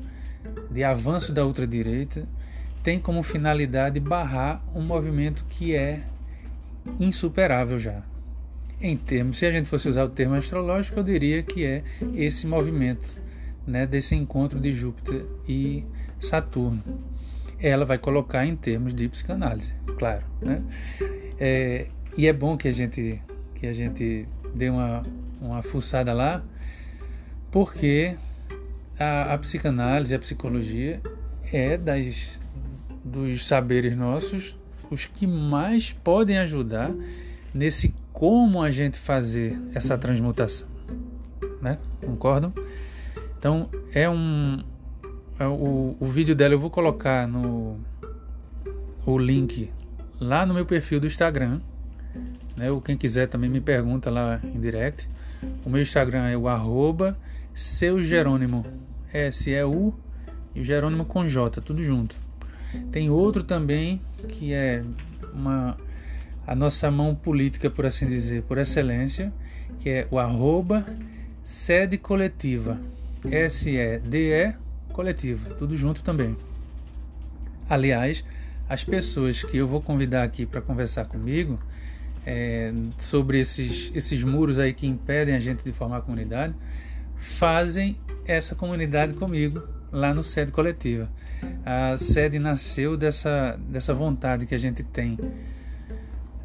[0.70, 2.28] de avanço da ultradireita,
[2.84, 6.04] tem como finalidade barrar um movimento que é
[7.00, 8.04] insuperável já.
[8.82, 12.46] Em termos, se a gente fosse usar o termo astrológico, eu diria que é esse
[12.46, 13.16] movimento
[13.66, 15.84] né, desse encontro de Júpiter e
[16.20, 16.84] Saturno
[17.60, 20.24] ela vai colocar em termos de psicanálise, claro.
[20.42, 20.62] Né?
[21.40, 23.22] É, e é bom que a gente,
[23.56, 25.04] que a gente dê uma,
[25.42, 26.44] uma fuçada lá,
[27.52, 28.16] porque
[29.00, 31.02] a, a psicanálise, a psicologia
[31.52, 32.40] é das,
[33.04, 34.58] dos saberes nossos
[34.90, 36.92] os que mais podem ajudar
[37.54, 40.68] nesse como a gente fazer essa transmutação.
[41.62, 41.78] Né?
[42.02, 42.54] Concordam?
[43.38, 44.64] Então é um,
[45.40, 47.78] é, o, o vídeo dela eu vou colocar no
[49.06, 49.70] o link
[50.20, 51.60] lá no meu perfil do Instagram.
[52.56, 52.72] Né?
[52.72, 55.10] Ou quem quiser também me pergunta lá em direct.
[55.66, 57.18] O meu Instagram é o arroba
[57.54, 58.66] seu Jerônimo.
[59.14, 59.94] S-E-U
[60.54, 62.16] e o Jerônimo com J, tudo junto.
[62.92, 64.84] Tem outro também que é
[65.34, 65.78] uma
[66.48, 69.34] a nossa mão política, por assim dizer, por excelência,
[69.80, 70.86] que é o arroba
[71.44, 72.80] sede coletiva.
[73.26, 74.54] S-E-D-E
[74.94, 76.38] coletiva, tudo junto também.
[77.68, 78.24] Aliás,
[78.68, 81.60] as pessoas que eu vou convidar aqui para conversar comigo
[82.26, 86.56] é, sobre esses, esses muros aí que impedem a gente de formar comunidade,
[87.16, 91.10] fazem essa comunidade comigo lá no sede coletiva.
[91.66, 95.18] A sede nasceu dessa, dessa vontade que a gente tem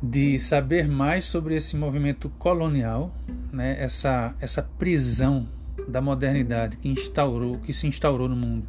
[0.03, 3.15] de saber mais sobre esse movimento colonial,
[3.53, 3.77] né?
[3.79, 5.49] essa, essa prisão
[5.89, 8.67] da modernidade que instaurou, que se instaurou no mundo,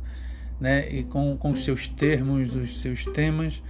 [0.62, 0.88] né?
[0.90, 3.64] E com, com os seus termos, os seus temas,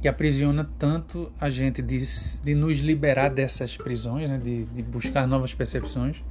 [0.00, 2.00] que aprisiona tanto a gente de,
[2.44, 4.38] de nos liberar dessas prisões, né?
[4.38, 6.22] de, de buscar novas percepções.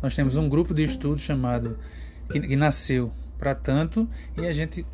[0.00, 1.76] Nós temos um grupo de estudo chamado
[2.30, 4.86] que, que nasceu para tanto e a gente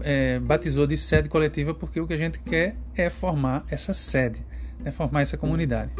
[0.00, 4.44] é, batizou de sede coletiva porque o que a gente quer é formar essa sede,
[4.80, 4.90] né?
[4.90, 5.92] formar essa comunidade.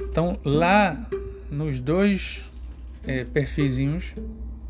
[0.00, 1.08] Então lá
[1.50, 2.48] nos dois
[3.04, 4.14] é, perfizinhos,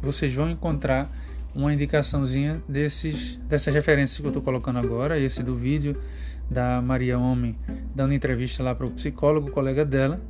[0.01, 1.14] vocês vão encontrar
[1.55, 6.01] uma indicaçãozinha desses, dessas referências que eu estou colocando agora, esse do vídeo
[6.48, 7.57] da Maria Homem
[7.94, 10.20] dando entrevista lá para o psicólogo, colega dela.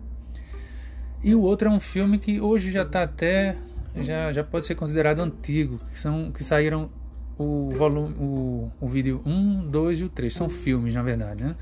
[1.22, 3.56] E o outro é um filme que hoje já está até
[3.96, 6.90] já, já pode ser considerado antigo, que, são, que saíram
[7.38, 10.32] o, volume, o, o vídeo 1, 2 e o 3.
[10.32, 11.56] São filmes, na verdade, né?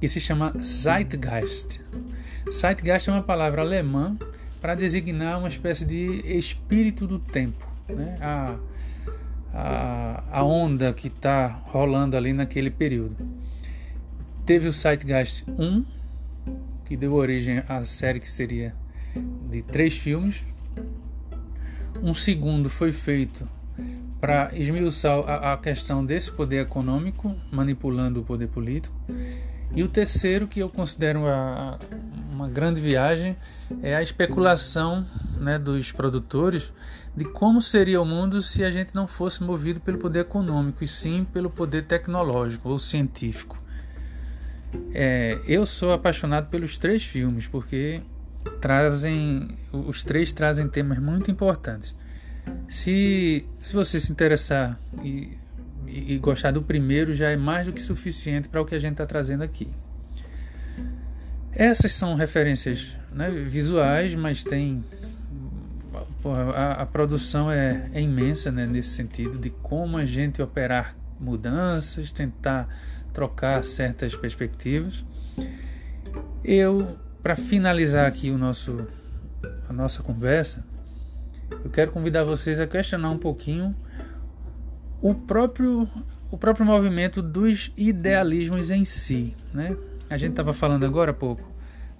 [0.00, 1.80] E se chama Zeitgeist.
[2.50, 4.16] Zeitgeist é uma palavra alemã
[4.60, 8.16] para designar uma espécie de espírito do tempo, né?
[8.20, 8.56] A,
[9.52, 13.16] a, a onda que está rolando ali naquele período.
[14.44, 15.84] Teve o Zeitgeist 1,
[16.84, 18.74] que deu origem à série que seria
[19.48, 20.44] de três filmes.
[22.02, 23.48] Um segundo foi feito
[24.20, 28.94] para esmiuçar a, a, questão desse poder econômico manipulando o poder político.
[29.74, 31.78] E o terceiro, que eu considero a, a,
[32.32, 33.36] uma grande viagem,
[33.82, 35.06] é a especulação
[35.38, 36.72] né, dos produtores
[37.16, 40.88] de como seria o mundo se a gente não fosse movido pelo poder econômico e
[40.88, 43.62] sim pelo poder tecnológico ou científico.
[44.94, 48.00] É, eu sou apaixonado pelos três filmes porque
[48.60, 51.94] trazem os três trazem temas muito importantes.
[52.66, 55.36] Se, se você se interessar e,
[55.86, 58.78] e, e gostar do primeiro, já é mais do que suficiente para o que a
[58.78, 59.68] gente está trazendo aqui.
[61.54, 64.82] Essas são referências né, visuais, mas tem
[66.54, 72.10] a, a, produção é, é imensa né, nesse sentido de como a gente operar mudanças,
[72.10, 72.68] tentar
[73.12, 75.04] trocar certas perspectivas.
[76.44, 78.86] Eu, para finalizar aqui o nosso,
[79.68, 80.64] a nossa conversa,
[81.50, 83.76] eu quero convidar vocês a questionar um pouquinho
[85.00, 85.88] o próprio,
[86.30, 89.36] o próprio movimento dos idealismos em si.
[89.52, 89.76] Né?
[90.08, 91.51] A gente estava falando agora há pouco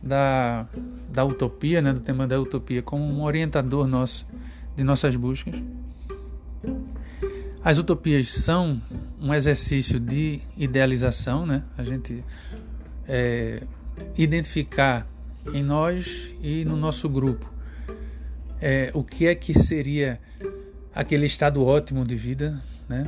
[0.02, 0.66] da,
[1.08, 4.26] da utopia, né, do tema da utopia, como um orientador nosso
[4.74, 5.54] de nossas buscas.
[7.64, 8.80] As utopias são
[9.20, 11.62] um exercício de idealização, né?
[11.76, 12.24] A gente
[13.06, 13.62] é,
[14.16, 15.06] identificar
[15.52, 17.52] em nós e no nosso grupo
[18.60, 20.18] é, o que é que seria
[20.94, 23.06] aquele estado ótimo de vida, né?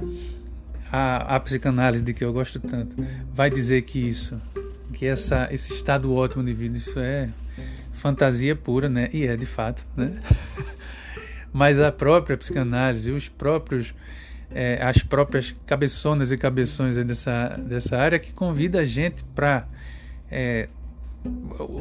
[0.92, 2.96] A, a psicanálise de que eu gosto tanto
[3.32, 4.40] vai dizer que isso
[4.94, 7.28] que essa, esse estado ótimo de vida, isso é
[7.92, 9.08] fantasia pura, né?
[9.12, 10.20] E é de fato, né?
[11.52, 13.94] Mas a própria psicanálise, os próprios,
[14.50, 19.66] é, as próprias cabeçonas e cabeções dessa, dessa área que convida a gente para
[20.30, 20.68] é,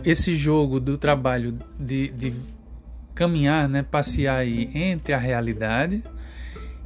[0.05, 2.33] esse jogo do trabalho de, de
[3.15, 6.03] caminhar, né, passear aí entre a realidade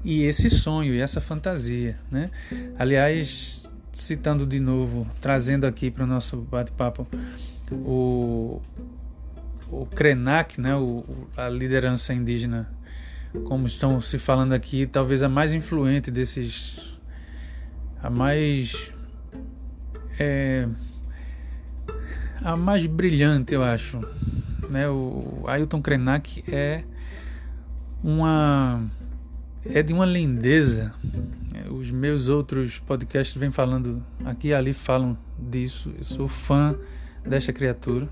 [0.03, 2.31] e esse sonho e essa fantasia, né?
[2.79, 3.66] Aliás,
[3.97, 7.07] citando de novo, trazendo aqui para o nosso bate-papo
[7.71, 8.61] o,
[9.71, 11.03] o Krenak, né, o,
[11.35, 12.69] a liderança indígena,
[13.43, 16.97] como estão se falando aqui, talvez a mais influente desses,
[18.01, 18.93] a mais
[20.19, 20.67] é,
[22.43, 23.99] a mais brilhante, eu acho.
[24.69, 24.87] Né?
[24.87, 26.83] O Ailton Krenak é
[28.03, 28.85] uma
[29.73, 30.93] é de uma lindeza
[31.77, 35.93] os meus outros podcasts vêm falando aqui e ali falam disso.
[35.97, 36.75] Eu sou fã
[37.25, 38.07] desta criatura.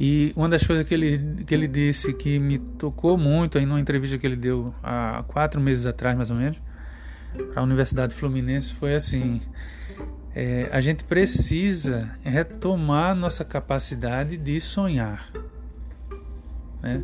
[0.00, 3.80] E uma das coisas que ele, que ele disse que me tocou muito aí numa
[3.80, 6.60] entrevista que ele deu há quatro meses atrás, mais ou menos,
[7.52, 9.40] para a Universidade Fluminense, foi assim:
[10.34, 15.32] é, a gente precisa retomar nossa capacidade de sonhar.
[16.80, 17.02] Né?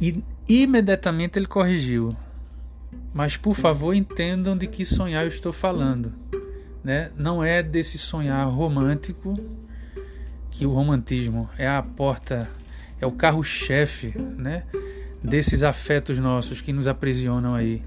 [0.00, 2.16] E imediatamente ele corrigiu:
[3.12, 6.12] mas por favor entendam de que sonhar eu estou falando.
[6.84, 7.10] Né?
[7.16, 9.36] Não é desse sonhar romântico,
[10.50, 12.48] que o romantismo é a porta,
[13.00, 14.64] é o carro-chefe né?
[15.22, 17.82] desses afetos nossos que nos aprisionam aí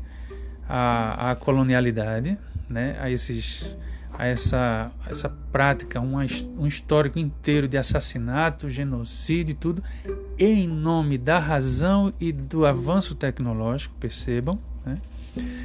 [0.68, 2.38] à, à colonialidade,
[2.70, 2.98] né?
[3.00, 3.76] a, esses,
[4.20, 6.18] a essa, essa prática, um,
[6.58, 9.82] um histórico inteiro de assassinato, genocídio e tudo,
[10.38, 14.60] em nome da razão e do avanço tecnológico, percebam.
[14.86, 14.98] Né?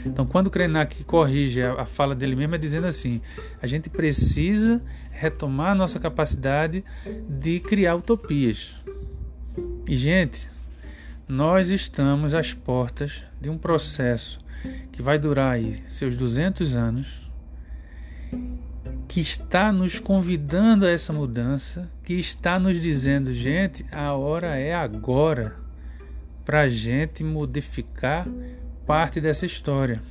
[0.06, 3.20] Então, quando Krenak corrige a, a fala dele mesmo, é dizendo assim:
[3.60, 4.80] a gente precisa
[5.10, 6.84] retomar a nossa capacidade
[7.28, 8.76] de criar utopias.
[9.88, 10.48] E, gente,
[11.26, 14.38] nós estamos às portas de um processo
[14.92, 17.23] que vai durar aí seus 200 anos,
[19.06, 24.74] que está nos convidando a essa mudança, que está nos dizendo, gente, a hora é
[24.74, 25.56] agora
[26.44, 28.26] para a gente modificar
[28.86, 30.02] parte dessa história.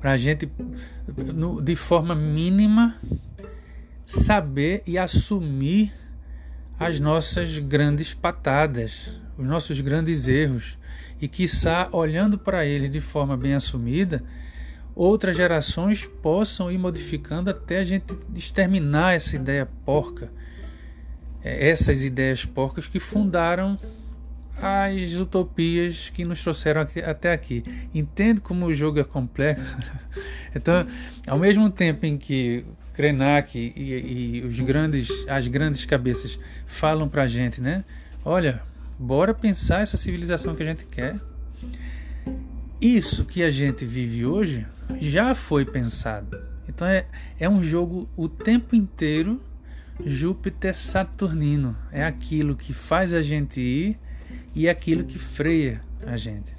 [0.00, 0.48] Para a gente,
[1.62, 2.94] de forma mínima,
[4.04, 5.92] saber e assumir
[6.78, 10.78] as nossas grandes patadas, os nossos grandes erros,
[11.20, 14.22] e quiçá, olhando para eles de forma bem assumida,
[14.96, 20.30] outras gerações possam ir modificando até a gente exterminar essa ideia porca
[21.46, 23.78] é, essas ideias porcas que fundaram
[24.60, 27.62] as utopias que nos trouxeram aqui, até aqui.
[27.94, 29.76] Entende como o jogo é complexo?
[30.56, 30.84] então,
[31.28, 36.36] ao mesmo tempo em que Krenak e, e, os grandes, as grandes cabeças
[36.66, 37.84] falam para a gente, né?
[38.24, 38.60] Olha,
[38.98, 41.20] bora pensar essa civilização que a gente quer.
[42.80, 44.66] Isso que a gente vive hoje
[45.00, 46.38] já foi pensado.
[46.68, 47.06] Então é,
[47.38, 49.40] é um jogo o tempo inteiro
[50.04, 51.76] Júpiter Saturnino.
[51.90, 53.98] É aquilo que faz a gente ir
[54.54, 56.54] e aquilo que freia a gente.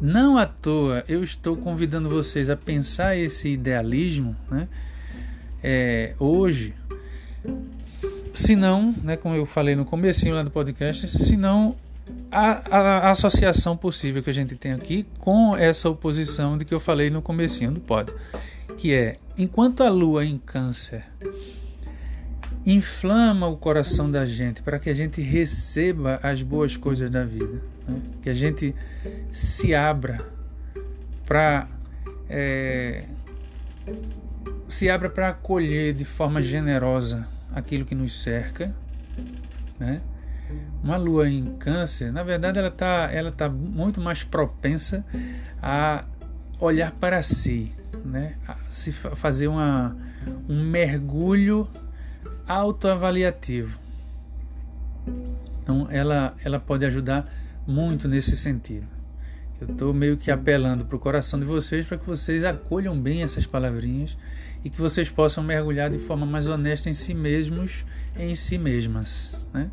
[0.00, 4.68] Não à toa eu estou convidando vocês a pensar esse idealismo né,
[5.62, 6.74] é, hoje,
[8.32, 11.76] se não, né, como eu falei no comecinho lá do podcast, se não
[12.30, 16.74] a, a, a, associação possível que a gente tem aqui com essa oposição de que
[16.74, 18.12] eu falei no comecinho do pod,
[18.76, 21.04] que é enquanto a Lua em Câncer
[22.66, 27.62] inflama o coração da gente para que a gente receba as boas coisas da vida,
[27.86, 28.00] né?
[28.20, 28.74] que a gente
[29.32, 30.26] se abra
[31.24, 31.66] para
[32.28, 33.04] é,
[34.68, 38.74] se abra para acolher de forma generosa aquilo que nos cerca,
[39.78, 40.02] né?
[40.82, 45.04] Uma lua em câncer, na verdade, ela está ela tá muito mais propensa
[45.60, 46.04] a
[46.60, 47.72] olhar para si,
[48.04, 48.36] né?
[48.46, 49.96] A se fazer uma,
[50.48, 51.68] um mergulho
[52.46, 53.78] autoavaliativo.
[55.62, 57.28] Então, ela, ela pode ajudar
[57.66, 58.86] muito nesse sentido.
[59.60, 63.22] Eu estou meio que apelando para o coração de vocês para que vocês acolham bem
[63.22, 64.16] essas palavrinhas
[64.64, 67.84] e que vocês possam mergulhar de forma mais honesta em si mesmos
[68.16, 69.46] e em si mesmas.
[69.52, 69.68] Né?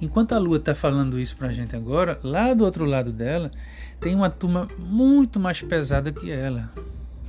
[0.00, 3.50] Enquanto a Lua está falando isso para a gente agora, lá do outro lado dela
[4.00, 6.70] tem uma turma muito mais pesada que ela,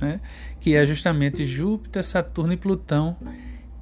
[0.00, 0.20] né?
[0.60, 3.16] que é justamente Júpiter, Saturno e Plutão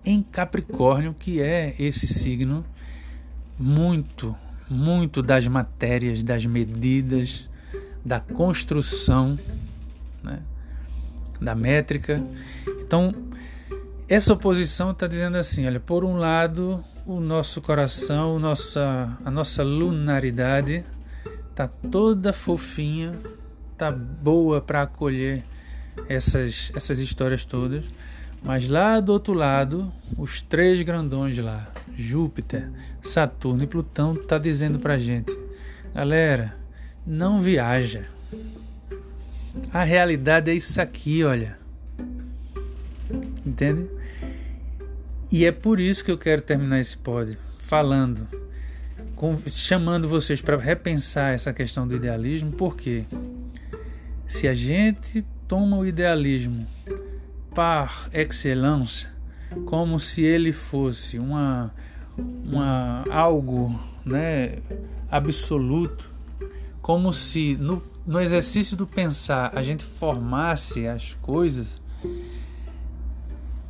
[0.05, 2.65] em Capricórnio, que é esse signo
[3.59, 4.37] muito,
[4.71, 7.49] muito das matérias, das medidas,
[8.05, 9.37] da construção,
[10.23, 10.39] né?
[11.41, 12.23] da métrica.
[12.87, 13.13] Então,
[14.09, 19.63] essa oposição está dizendo assim: olha, por um lado, o nosso coração, nossa, a nossa
[19.63, 20.85] lunaridade
[21.49, 23.17] está toda fofinha,
[23.79, 25.45] tá boa para acolher
[26.09, 27.85] essas, essas histórias todas.
[28.43, 34.81] Mas lá do outro lado, os três grandões lá, Júpiter, Saturno e Plutão, tá dizendo
[34.81, 35.33] pra gente:
[35.95, 36.57] galera,
[37.07, 38.05] não viaja.
[39.73, 41.57] A realidade é isso aqui, olha.
[43.45, 43.89] Entende?
[45.31, 48.29] E é por isso que eu quero terminar esse pod falando,
[49.17, 53.05] com, chamando vocês para repensar essa questão do idealismo, porque
[54.27, 56.67] se a gente toma o idealismo
[57.55, 59.09] par excellence,
[59.65, 61.75] como se ele fosse uma,
[62.17, 64.59] uma algo né,
[65.11, 66.09] absoluto,
[66.81, 71.81] como se no, no exercício do pensar a gente formasse as coisas,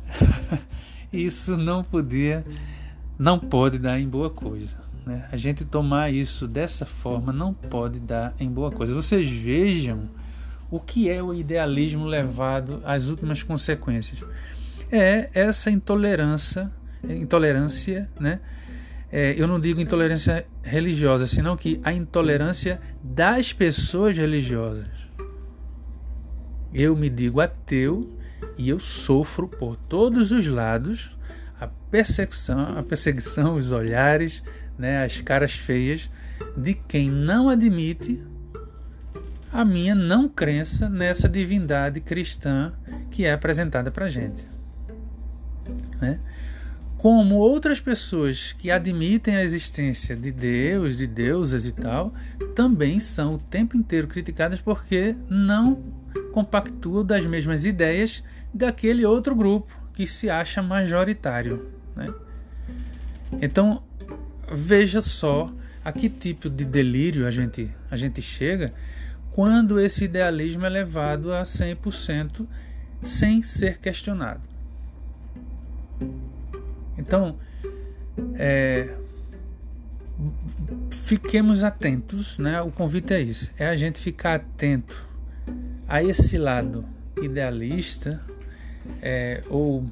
[1.25, 2.45] isso não podia,
[3.17, 4.77] não pode dar em boa coisa.
[5.05, 5.27] Né?
[5.31, 8.93] A gente tomar isso dessa forma não pode dar em boa coisa.
[8.93, 10.09] Vocês vejam
[10.69, 14.23] o que é o idealismo levado às últimas consequências?
[14.91, 16.71] É essa intolerância,
[17.07, 18.41] intolerância, né?
[19.09, 24.87] É, eu não digo intolerância religiosa, senão que a intolerância das pessoas religiosas.
[26.73, 28.16] Eu me digo ateu
[28.57, 31.15] e eu sofro por todos os lados
[31.59, 34.43] a perseguição, a perseguição, os olhares,
[34.77, 36.09] né, as caras feias
[36.55, 38.23] de quem não admite
[39.51, 42.73] a minha não crença nessa divindade cristã
[43.09, 44.45] que é apresentada para gente.
[45.99, 46.19] Né?
[46.97, 52.11] Como outras pessoas que admitem a existência de Deus, de deusas e tal,
[52.55, 55.81] também são o tempo inteiro criticadas porque não
[56.31, 61.71] compactuam das mesmas ideias daquele outro grupo que se acha majoritário.
[61.95, 62.13] Né?
[63.41, 63.83] Então,
[64.51, 65.51] veja só
[65.83, 68.73] a que tipo de delírio a gente, a gente chega
[69.31, 72.47] quando esse idealismo é levado a 100%
[73.01, 74.41] sem ser questionado.
[76.97, 77.37] Então,
[78.35, 78.95] é,
[80.91, 82.61] fiquemos atentos, né?
[82.61, 85.07] O convite é isso, é a gente ficar atento
[85.87, 86.85] a esse lado
[87.21, 88.21] idealista
[89.01, 89.85] é, ou,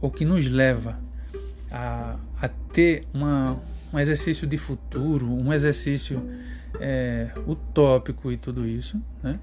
[0.00, 1.00] ou que nos leva
[1.70, 3.60] a, a ter uma,
[3.92, 6.22] um exercício de futuro, um exercício
[6.78, 9.38] é, utópico e tudo isso, né?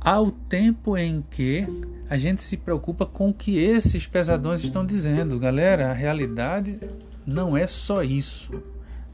[0.00, 1.66] ao tempo em que
[2.08, 5.38] a gente se preocupa com o que esses pesadões estão dizendo.
[5.38, 6.80] Galera, a realidade
[7.26, 8.62] não é só isso.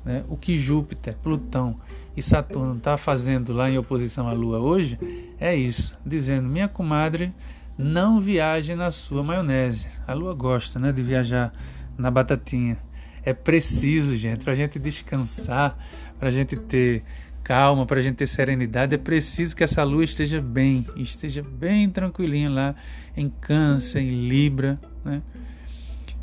[0.07, 0.25] Né?
[0.29, 1.81] O que Júpiter, Plutão
[2.17, 4.97] e Saturno está fazendo lá em oposição à Lua hoje
[5.41, 7.33] é isso, dizendo: minha comadre,
[7.77, 9.89] não viaje na sua maionese.
[10.07, 11.53] A Lua gosta né, de viajar
[11.99, 12.79] na batatinha.
[13.25, 15.77] É preciso, gente, para a gente descansar,
[16.21, 17.03] para a gente ter
[17.43, 21.89] calma, para a gente ter serenidade, é preciso que essa lua esteja bem, esteja bem
[21.89, 22.75] tranquilinha lá
[23.17, 25.23] em Câncer, em Libra, né?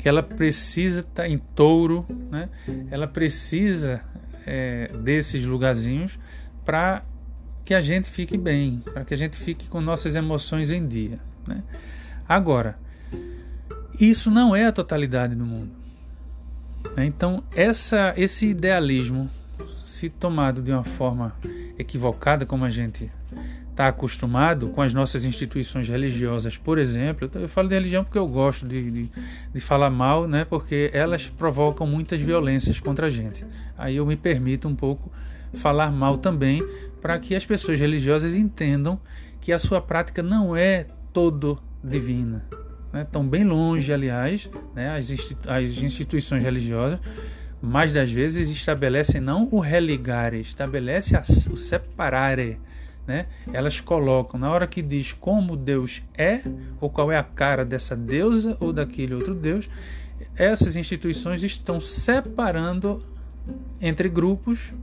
[0.04, 2.50] Que ela precisa estar tá em touro, né?
[2.90, 4.04] ela precisa
[4.46, 6.18] é, desses lugarzinhos
[6.62, 7.02] para
[7.64, 11.18] que a gente fique bem, para que a gente fique com nossas emoções em dia.
[11.48, 11.64] Né?
[12.28, 12.78] Agora,
[13.98, 15.72] isso não é a totalidade do mundo.
[16.94, 17.06] Né?
[17.06, 19.30] Então, essa, esse idealismo,
[19.74, 21.34] se tomado de uma forma
[21.78, 23.10] equivocada, como a gente
[23.74, 28.26] está acostumado com as nossas instituições religiosas, por exemplo, eu falo de religião porque eu
[28.26, 29.10] gosto de, de,
[29.52, 30.44] de, falar mal, né?
[30.44, 33.44] porque elas provocam muitas violências contra a gente.
[33.76, 35.10] Aí eu me permito um pouco
[35.52, 36.64] falar mal também,
[37.00, 38.98] para que as pessoas religiosas entendam
[39.40, 42.46] que a sua prática não é todo divina.
[42.92, 43.02] Né?
[43.02, 44.96] Estão bem longe, aliás, né?
[44.96, 47.00] as, institu as instituições religiosas
[47.60, 51.16] mais das vezes estabelecem não o religare, estabelece
[51.50, 52.60] o separare,
[53.06, 53.26] né?
[53.52, 56.40] Elas colocam na hora que diz como Deus é
[56.80, 59.68] ou qual é a cara dessa deusa ou daquele outro Deus,
[60.36, 63.04] essas instituições estão separando
[63.80, 64.74] entre grupos,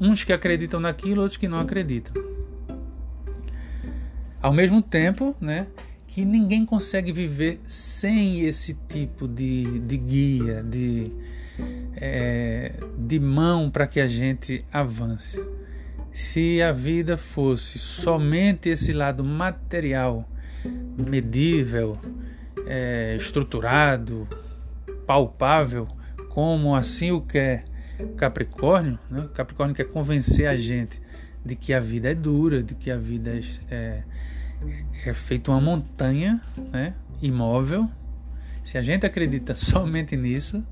[0.00, 2.22] uns que acreditam naquilo, outros que não acreditam.
[4.40, 5.66] Ao mesmo tempo, né,
[6.06, 11.10] que ninguém consegue viver sem esse tipo de, de guia, de,
[11.96, 15.42] é, de mão para que a gente avance
[16.12, 20.26] se a vida fosse somente esse lado material,
[20.96, 21.98] medível,
[22.66, 24.28] é, estruturado,
[25.06, 25.88] palpável,
[26.28, 27.64] como assim o quer
[28.16, 29.28] Capricórnio, né?
[29.34, 31.00] Capricórnio quer convencer a gente
[31.44, 33.40] de que a vida é dura, de que a vida é,
[33.74, 34.02] é,
[35.06, 36.40] é feita uma montanha
[36.72, 36.94] né?
[37.20, 37.88] imóvel.
[38.62, 40.62] Se a gente acredita somente nisso,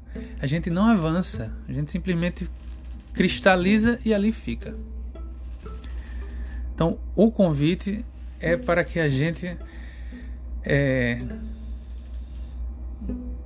[0.41, 2.49] a gente não avança, a gente simplesmente
[3.13, 4.75] cristaliza e ali fica.
[6.77, 8.05] Então, o convite
[8.39, 9.57] é para que a gente
[10.63, 11.19] é,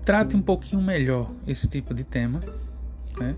[0.04, 2.42] trate um pouquinho melhor esse tipo de tema.
[3.16, 3.36] Né?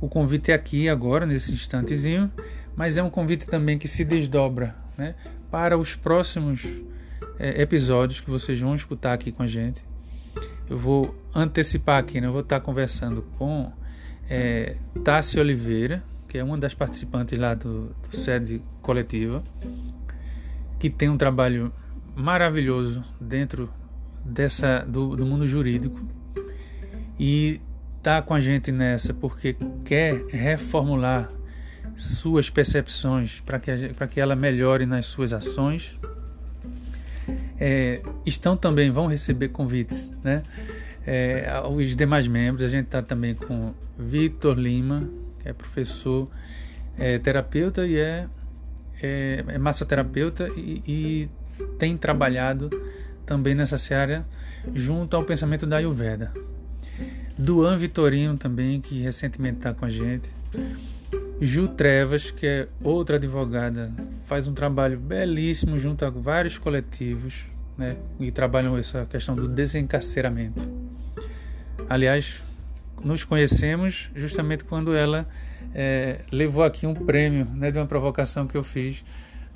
[0.00, 2.32] O convite é aqui agora, nesse instantezinho,
[2.74, 5.14] mas é um convite também que se desdobra né?
[5.50, 6.66] para os próximos
[7.38, 9.84] é, episódios que vocês vão escutar aqui com a gente.
[10.70, 12.28] Eu vou antecipar aqui, né?
[12.28, 13.70] eu vou estar conversando com
[14.26, 19.42] é, Tassi Oliveira, que é uma das participantes lá do, do sede coletiva,
[20.78, 21.72] que tem um trabalho
[22.14, 23.70] maravilhoso dentro
[24.24, 26.00] dessa do, do mundo jurídico
[27.18, 27.60] e
[28.02, 31.30] tá com a gente nessa porque quer reformular
[31.98, 35.98] suas percepções para que, para que ela melhore nas suas ações.
[37.60, 40.42] É, estão também, vão receber convites, né?
[41.04, 45.08] É, os demais membros, a gente está também com Vitor Lima,
[45.48, 46.28] é professor,
[46.96, 48.26] é terapeuta e é,
[49.02, 51.30] é, é massoterapeuta e, e
[51.78, 52.70] tem trabalhado
[53.24, 54.24] também nessa área
[54.74, 56.32] junto ao pensamento da Ayurveda.
[57.36, 60.28] Duan Vitorino também, que recentemente está com a gente.
[61.40, 63.92] Ju Trevas, que é outra advogada,
[64.24, 67.46] faz um trabalho belíssimo junto a vários coletivos
[67.76, 70.68] né, e trabalham essa questão do desencarceramento.
[71.88, 72.42] Aliás,
[73.04, 75.28] nos conhecemos justamente quando ela
[75.74, 79.04] é, levou aqui um prêmio né, de uma provocação que eu fiz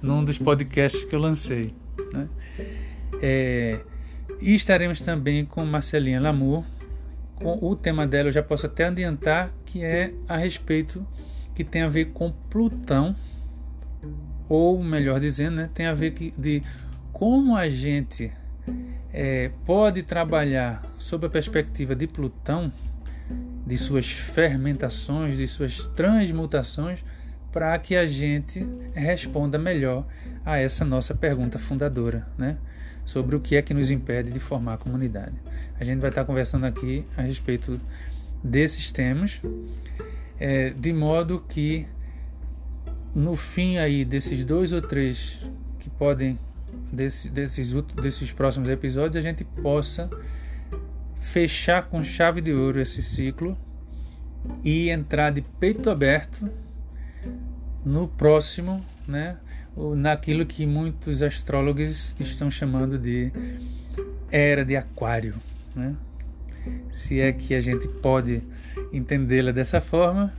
[0.01, 1.74] num dos podcasts que eu lancei.
[2.12, 2.28] Né?
[3.20, 3.80] É,
[4.40, 6.64] e estaremos também com Marcelinha Lamour.
[7.36, 11.07] Com o tema dela eu já posso até adiantar que é a respeito
[11.55, 13.14] que tem a ver com Plutão,
[14.49, 16.62] ou melhor dizendo, né, tem a ver que, de
[17.12, 18.32] como a gente
[19.12, 22.72] é, pode trabalhar sob a perspectiva de Plutão
[23.72, 27.02] de suas fermentações, de suas transmutações,
[27.50, 30.06] para que a gente responda melhor
[30.44, 32.58] a essa nossa pergunta fundadora, né?
[33.02, 35.32] Sobre o que é que nos impede de formar a comunidade.
[35.80, 37.80] A gente vai estar conversando aqui a respeito
[38.44, 39.40] desses temas,
[40.38, 41.86] é, de modo que
[43.14, 46.38] no fim aí desses dois ou três que podem
[46.92, 50.10] desse, desses desses próximos episódios a gente possa
[51.22, 53.56] fechar com chave de ouro esse ciclo
[54.64, 56.50] e entrar de peito aberto
[57.84, 59.38] no próximo né,
[59.96, 63.30] naquilo que muitos astrólogos estão chamando de
[64.30, 65.34] era de Aquário.
[65.76, 65.94] Né?
[66.90, 68.42] Se é que a gente pode
[68.92, 70.32] entendê-la dessa forma,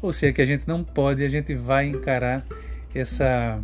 [0.00, 2.46] ou se é que a gente não pode, a gente vai encarar
[2.94, 3.60] essa,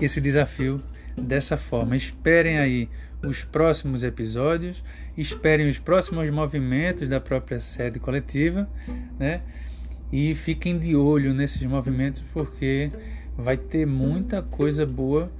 [0.00, 0.80] esse desafio
[1.16, 1.96] dessa forma.
[1.96, 2.88] Esperem aí
[3.22, 4.82] os próximos episódios,
[5.16, 8.68] esperem os próximos movimentos da própria sede coletiva,
[9.18, 9.42] né?
[10.12, 12.90] E fiquem de olho nesses movimentos porque
[13.36, 15.30] vai ter muita coisa boa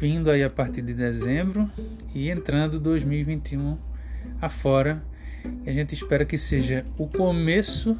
[0.00, 1.70] vindo aí a partir de dezembro
[2.14, 3.76] e entrando 2021
[4.40, 5.02] afora.
[5.64, 7.98] E a gente espera que seja o começo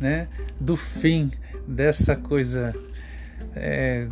[0.00, 0.28] né,
[0.60, 1.30] do fim
[1.66, 2.74] dessa coisa
[3.54, 4.06] é,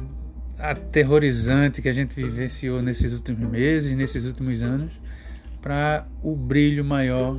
[0.58, 5.00] aterrorizante que a gente vivenciou nesses últimos meses, nesses últimos anos,
[5.60, 7.38] para o brilho maior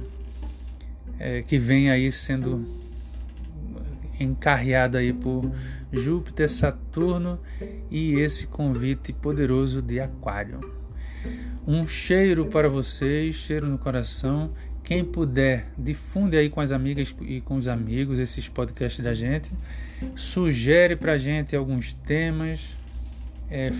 [1.19, 2.67] é, que vem aí sendo
[4.19, 5.51] encarreado aí por
[5.91, 7.39] Júpiter, Saturno
[7.89, 10.59] e esse convite poderoso de Aquário.
[11.65, 14.51] Um cheiro para vocês, cheiro no coração.
[14.83, 19.51] Quem puder, difunde aí com as amigas e com os amigos esses podcasts da gente.
[20.15, 22.76] Sugere para a gente alguns temas.
[23.49, 23.71] É,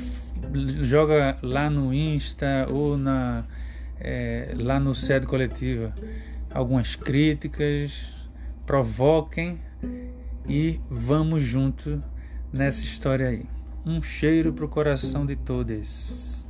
[0.82, 3.46] joga lá no Insta ou na,
[4.00, 5.94] é, lá no sede coletiva
[6.50, 8.14] algumas críticas.
[8.66, 9.60] Provoquem
[10.48, 12.04] e vamos junto
[12.52, 13.46] nessa história aí.
[13.86, 16.47] Um cheiro pro coração de todos.